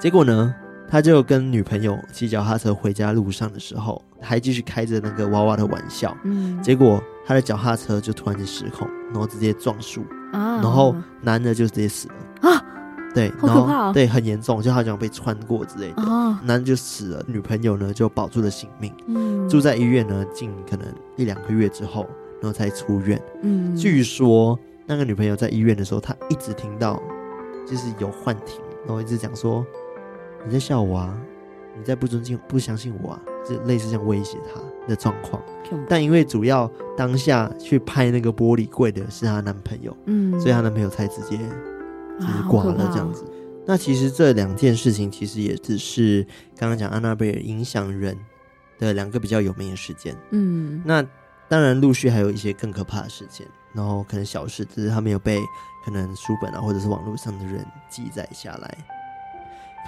[0.00, 0.54] 结果呢，
[0.88, 6.16] 他就跟女朋友骑脚踏车回家路上的时候，还继续开着那个娃娃的玩笑。
[6.24, 12.50] 嗯，结果他的脚踏车就突然间失控，然后直接撞树，啊，然后男的就直接死了。
[12.50, 12.64] 啊。
[13.14, 20.86] 对，然后、哦、对，很严重，就好像被穿过之类的，哦、男的就死了，女朋友呢就保住了性命，嗯、住在医院呢，近可能
[21.16, 22.06] 一两个月之后，
[22.40, 23.20] 然后才出院。
[23.42, 27.02] 嗯，据说那个女朋友在医院的时候，她一直听到
[27.66, 29.66] 就是有幻听，然后一直讲说
[30.46, 31.18] 你在笑我啊，
[31.76, 35.42] 你在不尊敬、不相信我啊，就类似这样威胁她的状况。
[35.70, 41.38] 嗯、但因为主要当下去拍那个玻璃柜的是她男朋友，嗯，所以她男朋友才直接。
[42.20, 43.30] 就是挂了这样子，啊、
[43.64, 48.18] 那其实这两件事情其实也只是刚刚讲安娜贝尔影响人
[48.76, 50.16] 的两个比较有名的事件。
[50.30, 51.00] 嗯，那
[51.48, 55.38] 当然陆续还有一些更可怕的事件，然后可能小事，只是他没有被
[55.84, 58.78] 可能书本啊或者是网络上的人记载下来。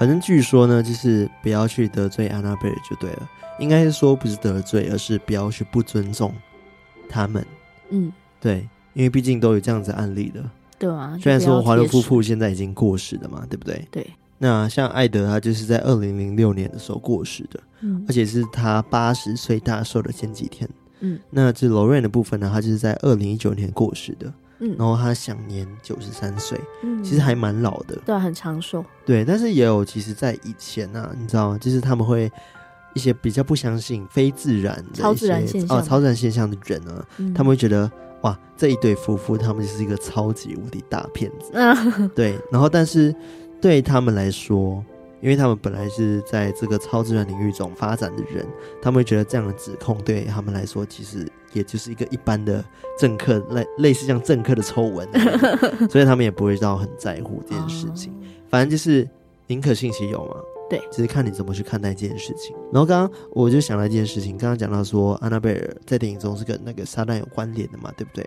[0.00, 6.34] 反正据说呢，就是不要去得罪安娜贝尔就对了，应该是说不是得罪，而是不要去不尊重
[7.06, 7.44] 他们。
[7.90, 8.10] 嗯，
[8.40, 10.42] 对，因为毕竟都有这样子案例的。
[10.78, 13.86] 对啊，虽然说华伦夫妇现在已经过世了嘛，对不对？
[13.90, 14.06] 对。
[14.38, 20.66] 那像艾德，他就是在二零零六年的时候过世的，嗯，而且是他八十岁大寿的前几天，
[21.00, 21.20] 嗯。
[21.28, 24.76] 那这 Lorraine 的部分呢，他就是在二零一九年过世的，嗯。
[24.78, 28.84] 然后他享年九十三岁，嗯，其实还蛮老的，对，很长寿。
[29.04, 31.58] 对，但是也有，其实，在以前呢，啊，你知道吗？
[31.58, 32.30] 就是他们会
[32.94, 37.90] 一些比较不相信非自然超自然现象哦，超自然现象的人呢，嗯，他们会觉得。
[38.22, 42.38] 哇，这一对夫妇他们就是一个超级无敌大骗子，嗯、对。
[42.52, 43.14] 然后，但是
[43.62, 44.84] 对他们来说，
[45.22, 48.46] 因为他们本来是在这个超自然领域中发展的人，
[48.82, 52.64] 他们会觉得这样的指控对他们来说，其实也就是一个一般的
[52.98, 55.08] 政客类类似像政客的丑闻，
[55.90, 58.12] 所以他们也不会到很在乎这件事情。
[58.12, 58.16] 哦、
[58.48, 59.08] 反正就是
[59.46, 60.36] 宁可信其有嘛。
[60.68, 62.54] 对，只是看你怎么去看待这件事情。
[62.72, 68.24] 然后刚刚我就想到一件事情，刚刚讲到说安娜贝尔在电影中是跟那个撒旦有关联的嘛，对不对？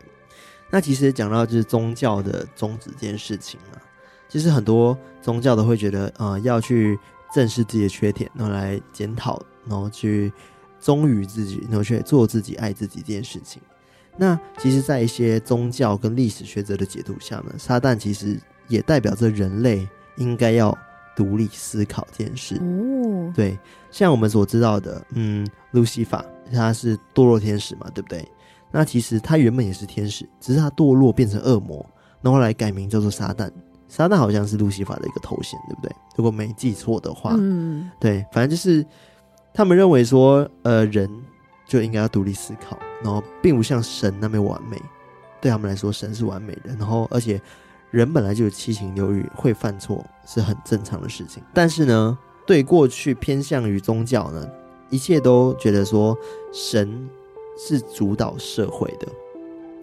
[0.69, 3.79] 那其实讲到就是宗教的宗旨这件事情啊，
[4.27, 6.99] 其实很多宗教都会觉得啊、呃，要去
[7.33, 10.29] 正视自己的缺点，然后来检讨，然后去
[10.83, 13.61] 忠于自己，然后去做自己、爱自己这件事情。
[14.17, 20.77] 那其实，在一些宗教跟历史学者的解读下呢，撒旦其实也代表着人类应该要。
[21.15, 23.55] 独立思考这件事，哦，对，
[23.91, 28.27] 像我们所知道的，嗯，路西法他是堕落天使嘛，对不对？
[28.71, 31.85] 那其实他原本也是天使，只是他堕落变成恶魔，
[32.19, 33.47] 然后来改名叫做撒旦。
[33.87, 35.95] 撒旦好像是路西法的一个头衔，对不对？
[36.15, 38.83] 如果没记错的话，嗯，对，反正就是
[39.53, 41.09] 他们认为说，呃，人
[41.65, 44.81] 就应该要独立思考，然后并不像神那么完美，
[45.39, 47.39] 对他们来说，神是完美的，然后而且。
[47.91, 51.43] 人本来就有七情六欲，会犯错是很正常的事情。
[51.53, 54.49] 但是呢，对过去偏向于宗教呢，
[54.89, 56.17] 一切都觉得说
[56.51, 57.07] 神
[57.55, 59.07] 是主导社会的，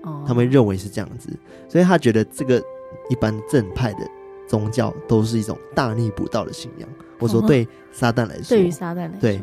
[0.02, 1.30] 哦，他们认为是这样子，
[1.68, 2.60] 所以他觉得这个
[3.08, 4.04] 一般正派的
[4.48, 6.88] 宗教都是一种大逆不道的信仰。
[7.20, 9.40] 我说对撒旦来说，对于撒旦来说，对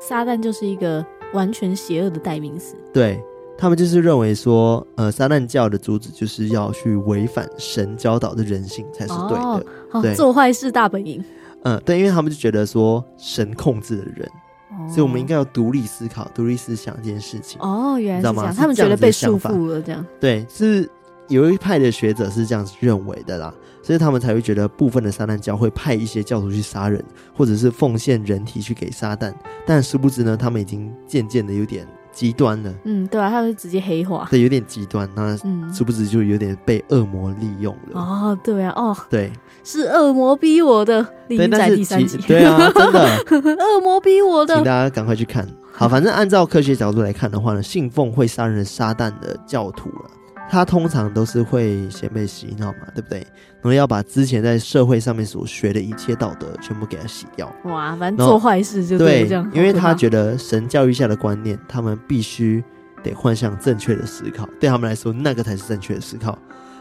[0.00, 2.74] 撒旦就是一个完全邪恶的代名词。
[2.92, 3.22] 对。
[3.58, 9.66] 他们就是认为说，呃，撒旦教的主旨就是要去违反神教导的人性才是对的，
[10.00, 11.22] 对，做坏事大本营。
[11.64, 14.26] 嗯，对，因为他们就觉得说神控制了人，
[14.70, 17.60] 哦、所以我们应该要独立思考、独立思想这件事情。
[17.60, 20.02] 哦，原来是这样，他们觉得被束缚了，这样。
[20.18, 20.88] 对，是
[21.28, 23.52] 有一派的学者是这样子认为的啦，
[23.82, 27.04] 所以他们才会觉得部分的撒旦教会派一些教徒去杀人，
[27.36, 29.32] 或者是奉献人体去给撒旦，
[29.66, 31.86] 但殊不知呢，他们已经渐渐的有点。
[32.12, 35.36] 极端了，嗯，对啊，他会直接黑化，对，有点极端，那
[35.72, 38.00] 殊不知就有点被恶魔利用了。
[38.00, 43.24] 哦，对啊，哦，对，是恶魔逼我的，对，在第三集，对啊，真的，
[43.62, 45.46] 恶魔逼我的，请大家赶快去看。
[45.72, 50.10] 好，反正按照科学角度来看的话呢，信奉会杀人的撒旦的教徒啊，
[50.50, 53.20] 他通常都是会先被洗脑嘛，对不对？
[53.20, 57.54] 然后要把之前在社会上面所学的一切道德全部给他洗掉。
[57.64, 59.48] 哇，反正做坏事就对这样。
[59.48, 62.62] 对，因为他觉得神教育下的观念，他们必须
[63.00, 66.36] 得换向正确的思考，对他们来说，那个才是正确的思考。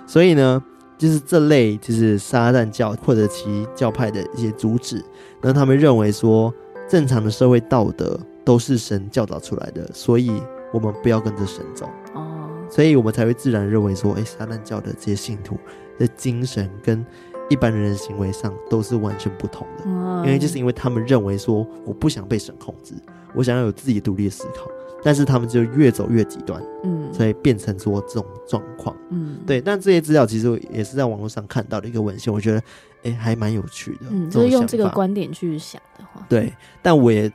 [0.08, 0.64] 所以呢，
[0.98, 5.06] 就是这类就是撒旦教或者其教派的一些主旨，
[5.44, 6.52] 那他们认为说，
[6.90, 10.42] 正常的社会道德都是神教导出来的，所以
[10.74, 11.88] 我们不要跟着神走。
[12.16, 15.58] 哦，所以我们才会自然认为说，哎，撒旦教的这些信徒。
[16.00, 17.06] 的精神跟
[17.50, 22.94] 一般人的行为上都是完全不同的，嗯，因为就是因为他们认为说，我不想被神控制，
[23.36, 24.72] 我想要有自己独立的思考，
[25.04, 29.60] 但是他们就越走越极端，嗯，所以变成说这种状况，嗯，对。
[29.60, 32.64] 但这些资料其实也是在网络上看到的一个文献，我觉得
[33.04, 36.54] 哎还蛮有趣的，嗯，就是用这个观点去想的话，对。
[36.82, 37.30] 但我也。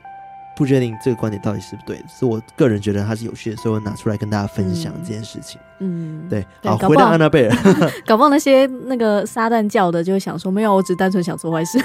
[0.55, 5.59] 不确定这个观点到底是不是对的，是我个人觉得它是有趣的，所以我拿出来跟大家分享这件事情。
[5.79, 6.45] 嗯，对。
[6.63, 7.57] 好，回到安娜贝尔，
[8.07, 11.77] 搞不好那些那个撒旦教的就会想说，没有，我只单纯想做坏事。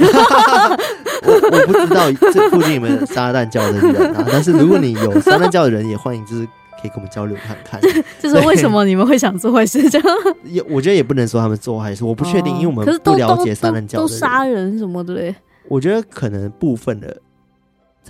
[1.23, 6.47] 我 我不知道这附近有没有撒旦教的人啊， 但是如果你有撒旦教的人，也欢迎就是
[6.81, 7.81] 可以跟我们交流看看。
[8.21, 9.91] 就是为什么你们会想做坏事？
[9.91, 15.35] 这样也我觉得也不能说他们做坏事，我不确定，因为我们不了解撒旦教的人，都杀人什么的嘞。
[15.68, 17.21] 我觉得可能部分的。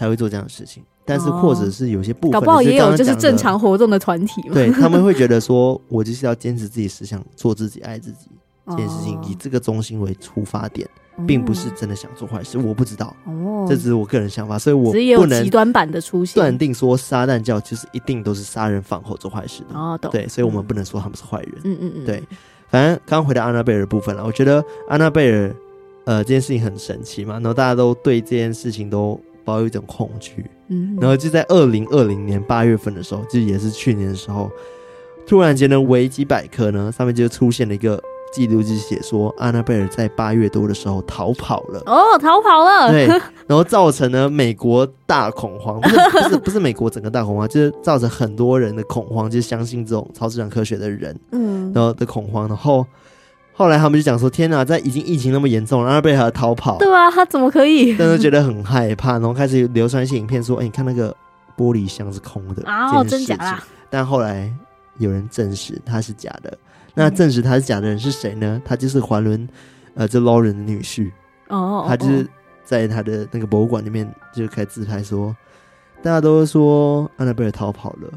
[0.01, 4.55] 才会做这样的事情，但是或者是有些部分刚刚，搞不好也有就是正常活动的团体嘛。
[4.55, 8.29] 对，他们会觉得说， 我就是要坚持自己思想，做自己，爱自己
[8.67, 10.89] 这件事情，以这个中心为出发点，
[11.27, 12.57] 并不是真的想做坏事。
[12.57, 19.79] 我不知道，哦，这只是我个人想法，所以我不能极端版的出现，断定说撒旦教其实一定都是杀人放火做坏事的。
[19.79, 21.53] 哦，对，所以我们不能说他们是坏人。
[21.65, 22.23] 嗯嗯嗯，对，
[22.71, 25.55] 反正刚刚回到安娜贝尔的部分了，我觉得安娜贝尔
[26.07, 29.21] 呃这件事情很神奇嘛，然后大家都对这件事情都。
[29.51, 34.49] 抱有一种恐惧，嗯，然后就在二零二零年八月份的时候，就也是去年的时候，
[35.27, 38.01] 突然间呢，维基百科呢上面就出现了一个
[38.33, 41.83] 记录，就是写说安娜贝尔在八月多的时候逃跑了。
[41.87, 43.07] 哦，逃跑了，对，
[43.49, 52.87] 然后造成了美国大恐慌，不是不是不是美国整个大恐慌，就是造成很多人的恐慌，就是相信这种超自然科学的人，嗯，然后的恐慌，然后。
[53.53, 61.15] 后来他们就讲说：“天哪，在已经疫情那么严重，然后被他逃跑，对啊，他怎么可以？”但是觉得很害怕，然后开始流传一些影片说：“哎，你看那个
[61.57, 64.51] 玻璃箱是空的啊，哦，真假啦？”但后来
[64.99, 66.57] 有人证实他是假的。
[66.95, 68.61] 那证实他是假的人是谁呢？
[68.65, 69.47] 他就是华伦，
[69.95, 71.11] 呃，这捞人的女婿
[71.49, 72.27] 哦，他就是
[72.65, 75.37] 在他的那个博物馆里面就开始自拍说
[76.03, 78.09] ：“大家都说安娜贝尔逃跑了，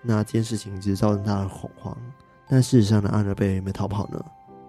[0.00, 1.96] 那这件事情就造成他的恐慌。
[2.48, 4.18] 但事实上呢，安娜贝尔有没有逃跑呢？”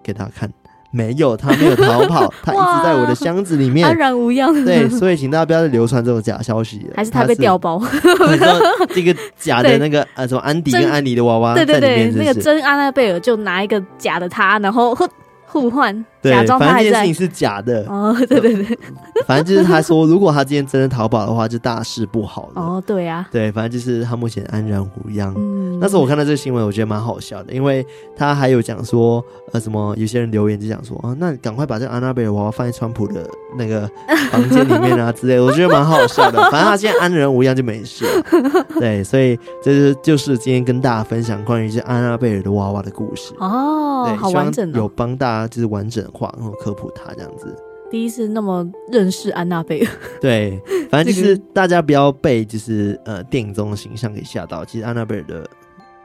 [0.03, 0.51] 给大家看，
[0.91, 4.53] 没有，他没有逃跑， 他一直在我的箱子里面安然无恙。
[4.65, 7.81] 对，所以请大家不要再流传这种假消息，还是他被调包？
[8.93, 15.07] 这个假的那个呃，什么安迪跟安妮的娃娃，对对对，那个真安娜贝尔就拿一个假的他，然后互。
[15.45, 15.93] 互换，
[16.31, 16.91] 假装他还在。
[16.91, 17.85] 反正这件事情是假的。
[17.87, 18.79] 哦，对对对。
[19.27, 22.61] 反正就是他说，如果他今天真的逃跑的话，就大事不好了。
[22.61, 23.29] 哦，对呀、啊。
[23.31, 25.33] 对，反正就是他目前安然无恙。
[25.37, 25.79] 嗯。
[25.79, 33.25] 那时候我看到这个新闻，我觉得蛮好笑的，因为他还有讲说，呃，什么有些人留言就讲说，啊，那你赶快把这个安娜贝尔娃娃放在川普的
[33.57, 33.89] 那个
[34.29, 36.39] 房间里面啊之类的，我觉得蛮好笑的。
[36.51, 38.65] 反正他现在安然无恙就没事了。
[38.79, 43.33] 对，所以这是就是今天跟大家分享关于这安娜贝尔的娃娃的故事。
[43.39, 44.69] 哦，对好完整。
[44.73, 45.43] 有帮大家。
[45.53, 47.53] 就是完整化，然后科普他这样子。
[47.91, 49.91] 第一次那么认识安娜贝尔，
[50.21, 54.63] 对，反正就是大家不要被就是呃电影中的形象给吓到。
[54.63, 55.47] 其实安娜贝尔的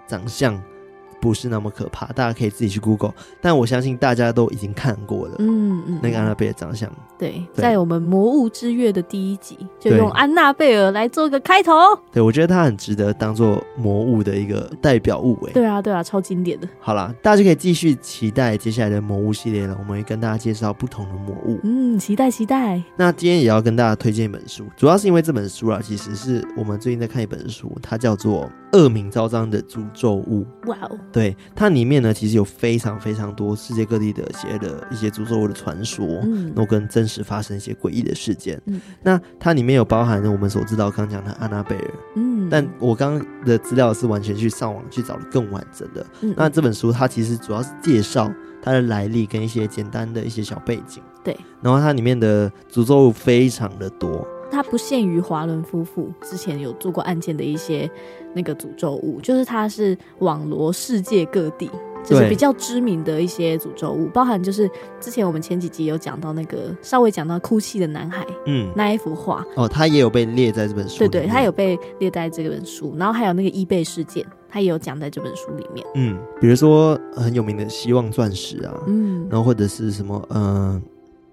[0.06, 0.60] 长相。
[1.20, 5.36] 不是那么可怕，大家可以自己去 Google，但我相信大家都已经看过了。
[5.38, 11.72] 嗯嗯，那个安娜贝尔长相，对，对，在我们《魔物之月》的第一集，就用安娜贝尔来做个开头。
[12.12, 15.38] 对，我觉得它很值得当做魔物的一个代表物。
[15.46, 16.68] 哎，对啊，对啊，超经典的。
[16.80, 19.76] 好啦，大家就可以继续期待接下来的魔物系列了。
[19.78, 21.58] 我们会跟大家介绍不同的魔物。
[21.62, 22.82] 嗯，期待期待。
[22.96, 30.46] 那今天也要跟大家推荐一本书，主要是因为这本书啊，其实是我们最近在看一本书，它叫做《恶名昭彰的诅咒物》。
[30.68, 30.98] 哇哦。
[31.10, 38.60] 对，它里面呢，其实有非常非常多世界各地的一些的一些诅咒物的传说，嗯，然后跟真实发生一些诡异的事件。
[38.66, 46.06] 嗯，那它里面有包含我们所知道刚刚讲的安娜贝尔，嗯，但我刚刚的资料是完全去上网去找的更完整的。
[46.20, 48.30] 嗯，那这本书它其实主要是介绍
[48.62, 51.02] 它的来历跟一些简单的一些小背景。
[51.24, 54.26] 对，然后它里面的诅咒物非常的多。
[54.50, 57.90] 它不限于华伦夫妇之前有做过案件的一些
[58.34, 61.70] 那个诅咒物，就是它是网罗世界各地，
[62.04, 64.70] 就是比较知名的一些诅咒物，包含就是
[65.00, 69.44] 之前我们前几集有讲到那个稍微讲到哭泣的男孩，嗯，那一幅画。
[69.56, 75.86] 哦，他也有被列在这本书，对对，他有被列在这本书，然后还有那个伊贝事件，他也有讲在这本书里面。
[75.94, 80.82] 嗯，比如说很有名的希望钻石啊，嗯，然后或者是什么，嗯、呃，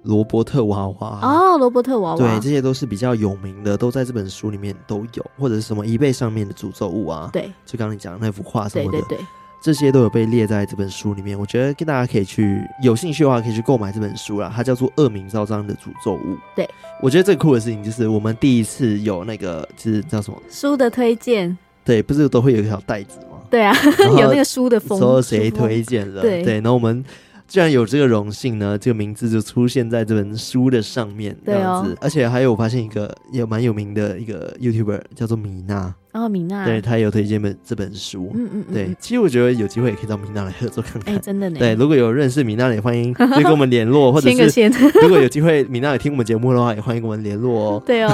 [0.06, 9.26] 罗伯特娃娃哦，罗伯特娃娃，对，这些都是比较有名的，都在这本书里面都有，或者是什么一背上面的诅咒物啊，对，就刚刚你讲的那幅画什么的，对对对。
[9.62, 14.53] 这些都有被列在这本书里面，我觉得跟大家可以去有兴趣的话，可以去购买这本书啦。
[14.56, 16.18] 它叫做《恶名昭彰的诅咒物》。
[16.56, 16.70] 对，
[17.01, 21.58] 我觉得最酷的事情就是我们第一次有那个，就是叫什么书的推荐。
[21.84, 23.39] 对，不是都会有一条袋子吗？
[23.49, 23.76] 对啊，
[24.20, 26.22] 有那个书的封，说谁推荐了？
[26.22, 27.03] 对，对，然后我们。
[27.48, 31.91] 既然有这个荣幸呢，这个名字就出现在这本书的上面，这样子。
[31.91, 38.95] 哦、而且还有我发现一个也蛮有名的一个 YouTuber 叫做米娜，哦，米娜，对，他有推荐本这本书，嗯嗯，嗯对。
[39.01, 41.59] 其实我觉得有机会也可以找米娜来合作看看，哎，真的呢。
[41.59, 44.70] 对，如果有认识米娜的，也欢迎可以跟我们联络，或者是
[45.03, 47.84] 如果有机会米娜也听我们节目的话，也欢迎跟我们联络哦。
[47.86, 48.09] 对哦。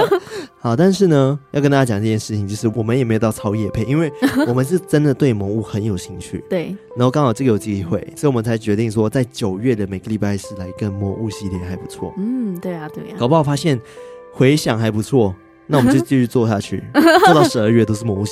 [0.60, 4.12] 好，但是呢，要跟大家讲这件事情，就是我们也没有到超夜配，因为
[4.46, 6.44] 我们是真的对魔物很有兴趣。
[6.50, 6.76] 对。
[6.94, 12.12] 然后刚好这个有机会，所以我们才决定说，在九月的每个礼拜四来跟魔物系列还不错。
[12.18, 13.16] 嗯，对啊，对啊。
[13.18, 13.80] 搞不好发现
[14.30, 15.34] 回想还不错，
[15.70, 16.82] 那我们就继续做下去，
[17.24, 18.24] 做到十二月都是魔物。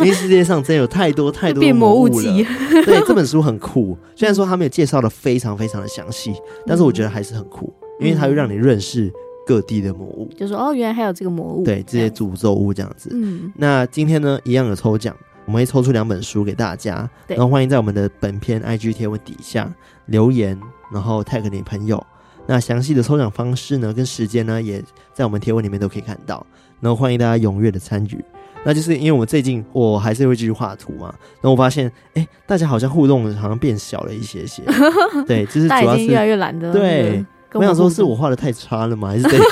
[0.00, 2.22] 因为世界上真有太多 太多的魔物了。
[2.84, 6.34] 对，这本书很酷，虽然说他没有介绍的非常非常的详细，
[6.66, 9.12] 但是我觉得还是很酷，因为它会让你认识。
[9.48, 13.10] 各地的魔物，就说哦，原来还有这个魔物，对这些诅咒物这样子。
[13.12, 15.14] 嗯，那今天呢，一样有抽奖，
[15.44, 19.72] 我们会抽出两本书给大家，对然后欢迎在我们的本篇 IG 贴文底下
[20.06, 20.60] 留言，
[20.92, 22.04] 然后 tag 你朋友。
[22.48, 24.82] 那详细的抽奖方式呢，跟时间呢，也
[25.14, 26.44] 在我们贴文里面都可以看到。
[26.80, 28.24] 然后欢迎大家踊跃的参与。
[28.64, 34.62] 那就是因为我最近我还是会继续画图嘛，然后我发现，哎，大家好像互动好像变小了一些些。
[35.26, 37.24] 对，就是主要是越来越懒得对。
[37.52, 39.08] 我想说，是我画的太差了吗？
[39.08, 39.40] 还是怎样？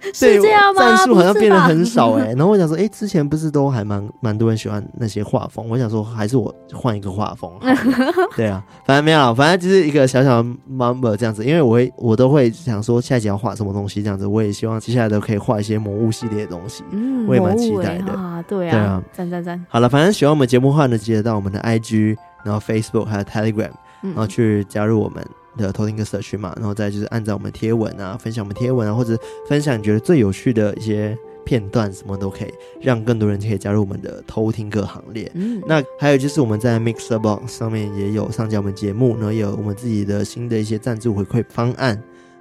[0.14, 0.82] 是这样吗？
[0.82, 2.34] 战术好像变得很少哎、欸。
[2.38, 5.68] 然后我想说，哎、欸，之前不是都还蛮蛮多人喜欢那些画风？
[5.68, 7.50] 我想说，还是我换一个画风。
[8.36, 11.44] 对啊，反正没有，反正就是一个小小的 number 这样子。
[11.44, 14.26] 因为我会，我都会想说，下一集要画什么东西这样子。
[14.26, 16.84] 我也希望接下来都可以画一些魔物系列的东西。
[16.90, 18.12] 嗯，我也蛮期待的。
[18.12, 19.66] 啊，对啊，对啊，赞赞赞。
[19.68, 23.70] 好了，反正喜欢我们节目的话呢，记得到我们的 IG，然后 Facebook 还有 Telegram，
[24.02, 25.24] 然后去加入我们。
[25.58, 35.30] 的偷听客社区嘛，然后再就是按照我们贴文啊，分享我们贴文啊，或者分享你觉得最有趣的一些片段，什么都可以，让更多人可以加入我们的偷听客行列。
[35.34, 41.94] 嗯，那还有就是我们在 MixerBox 上面也有上架我们节目，然后也有我们自己的新的一些赞助回馈方案，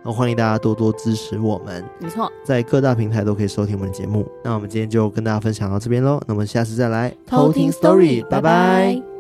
[0.04, 1.84] 然后欢迎大家多多支持我们。
[2.00, 4.30] 没错，在各大平台都可以收听我们的节目。
[4.44, 9.17] 那我们今天就跟大家分享到这边喽，那我们下次再来偷听 Story，拜拜。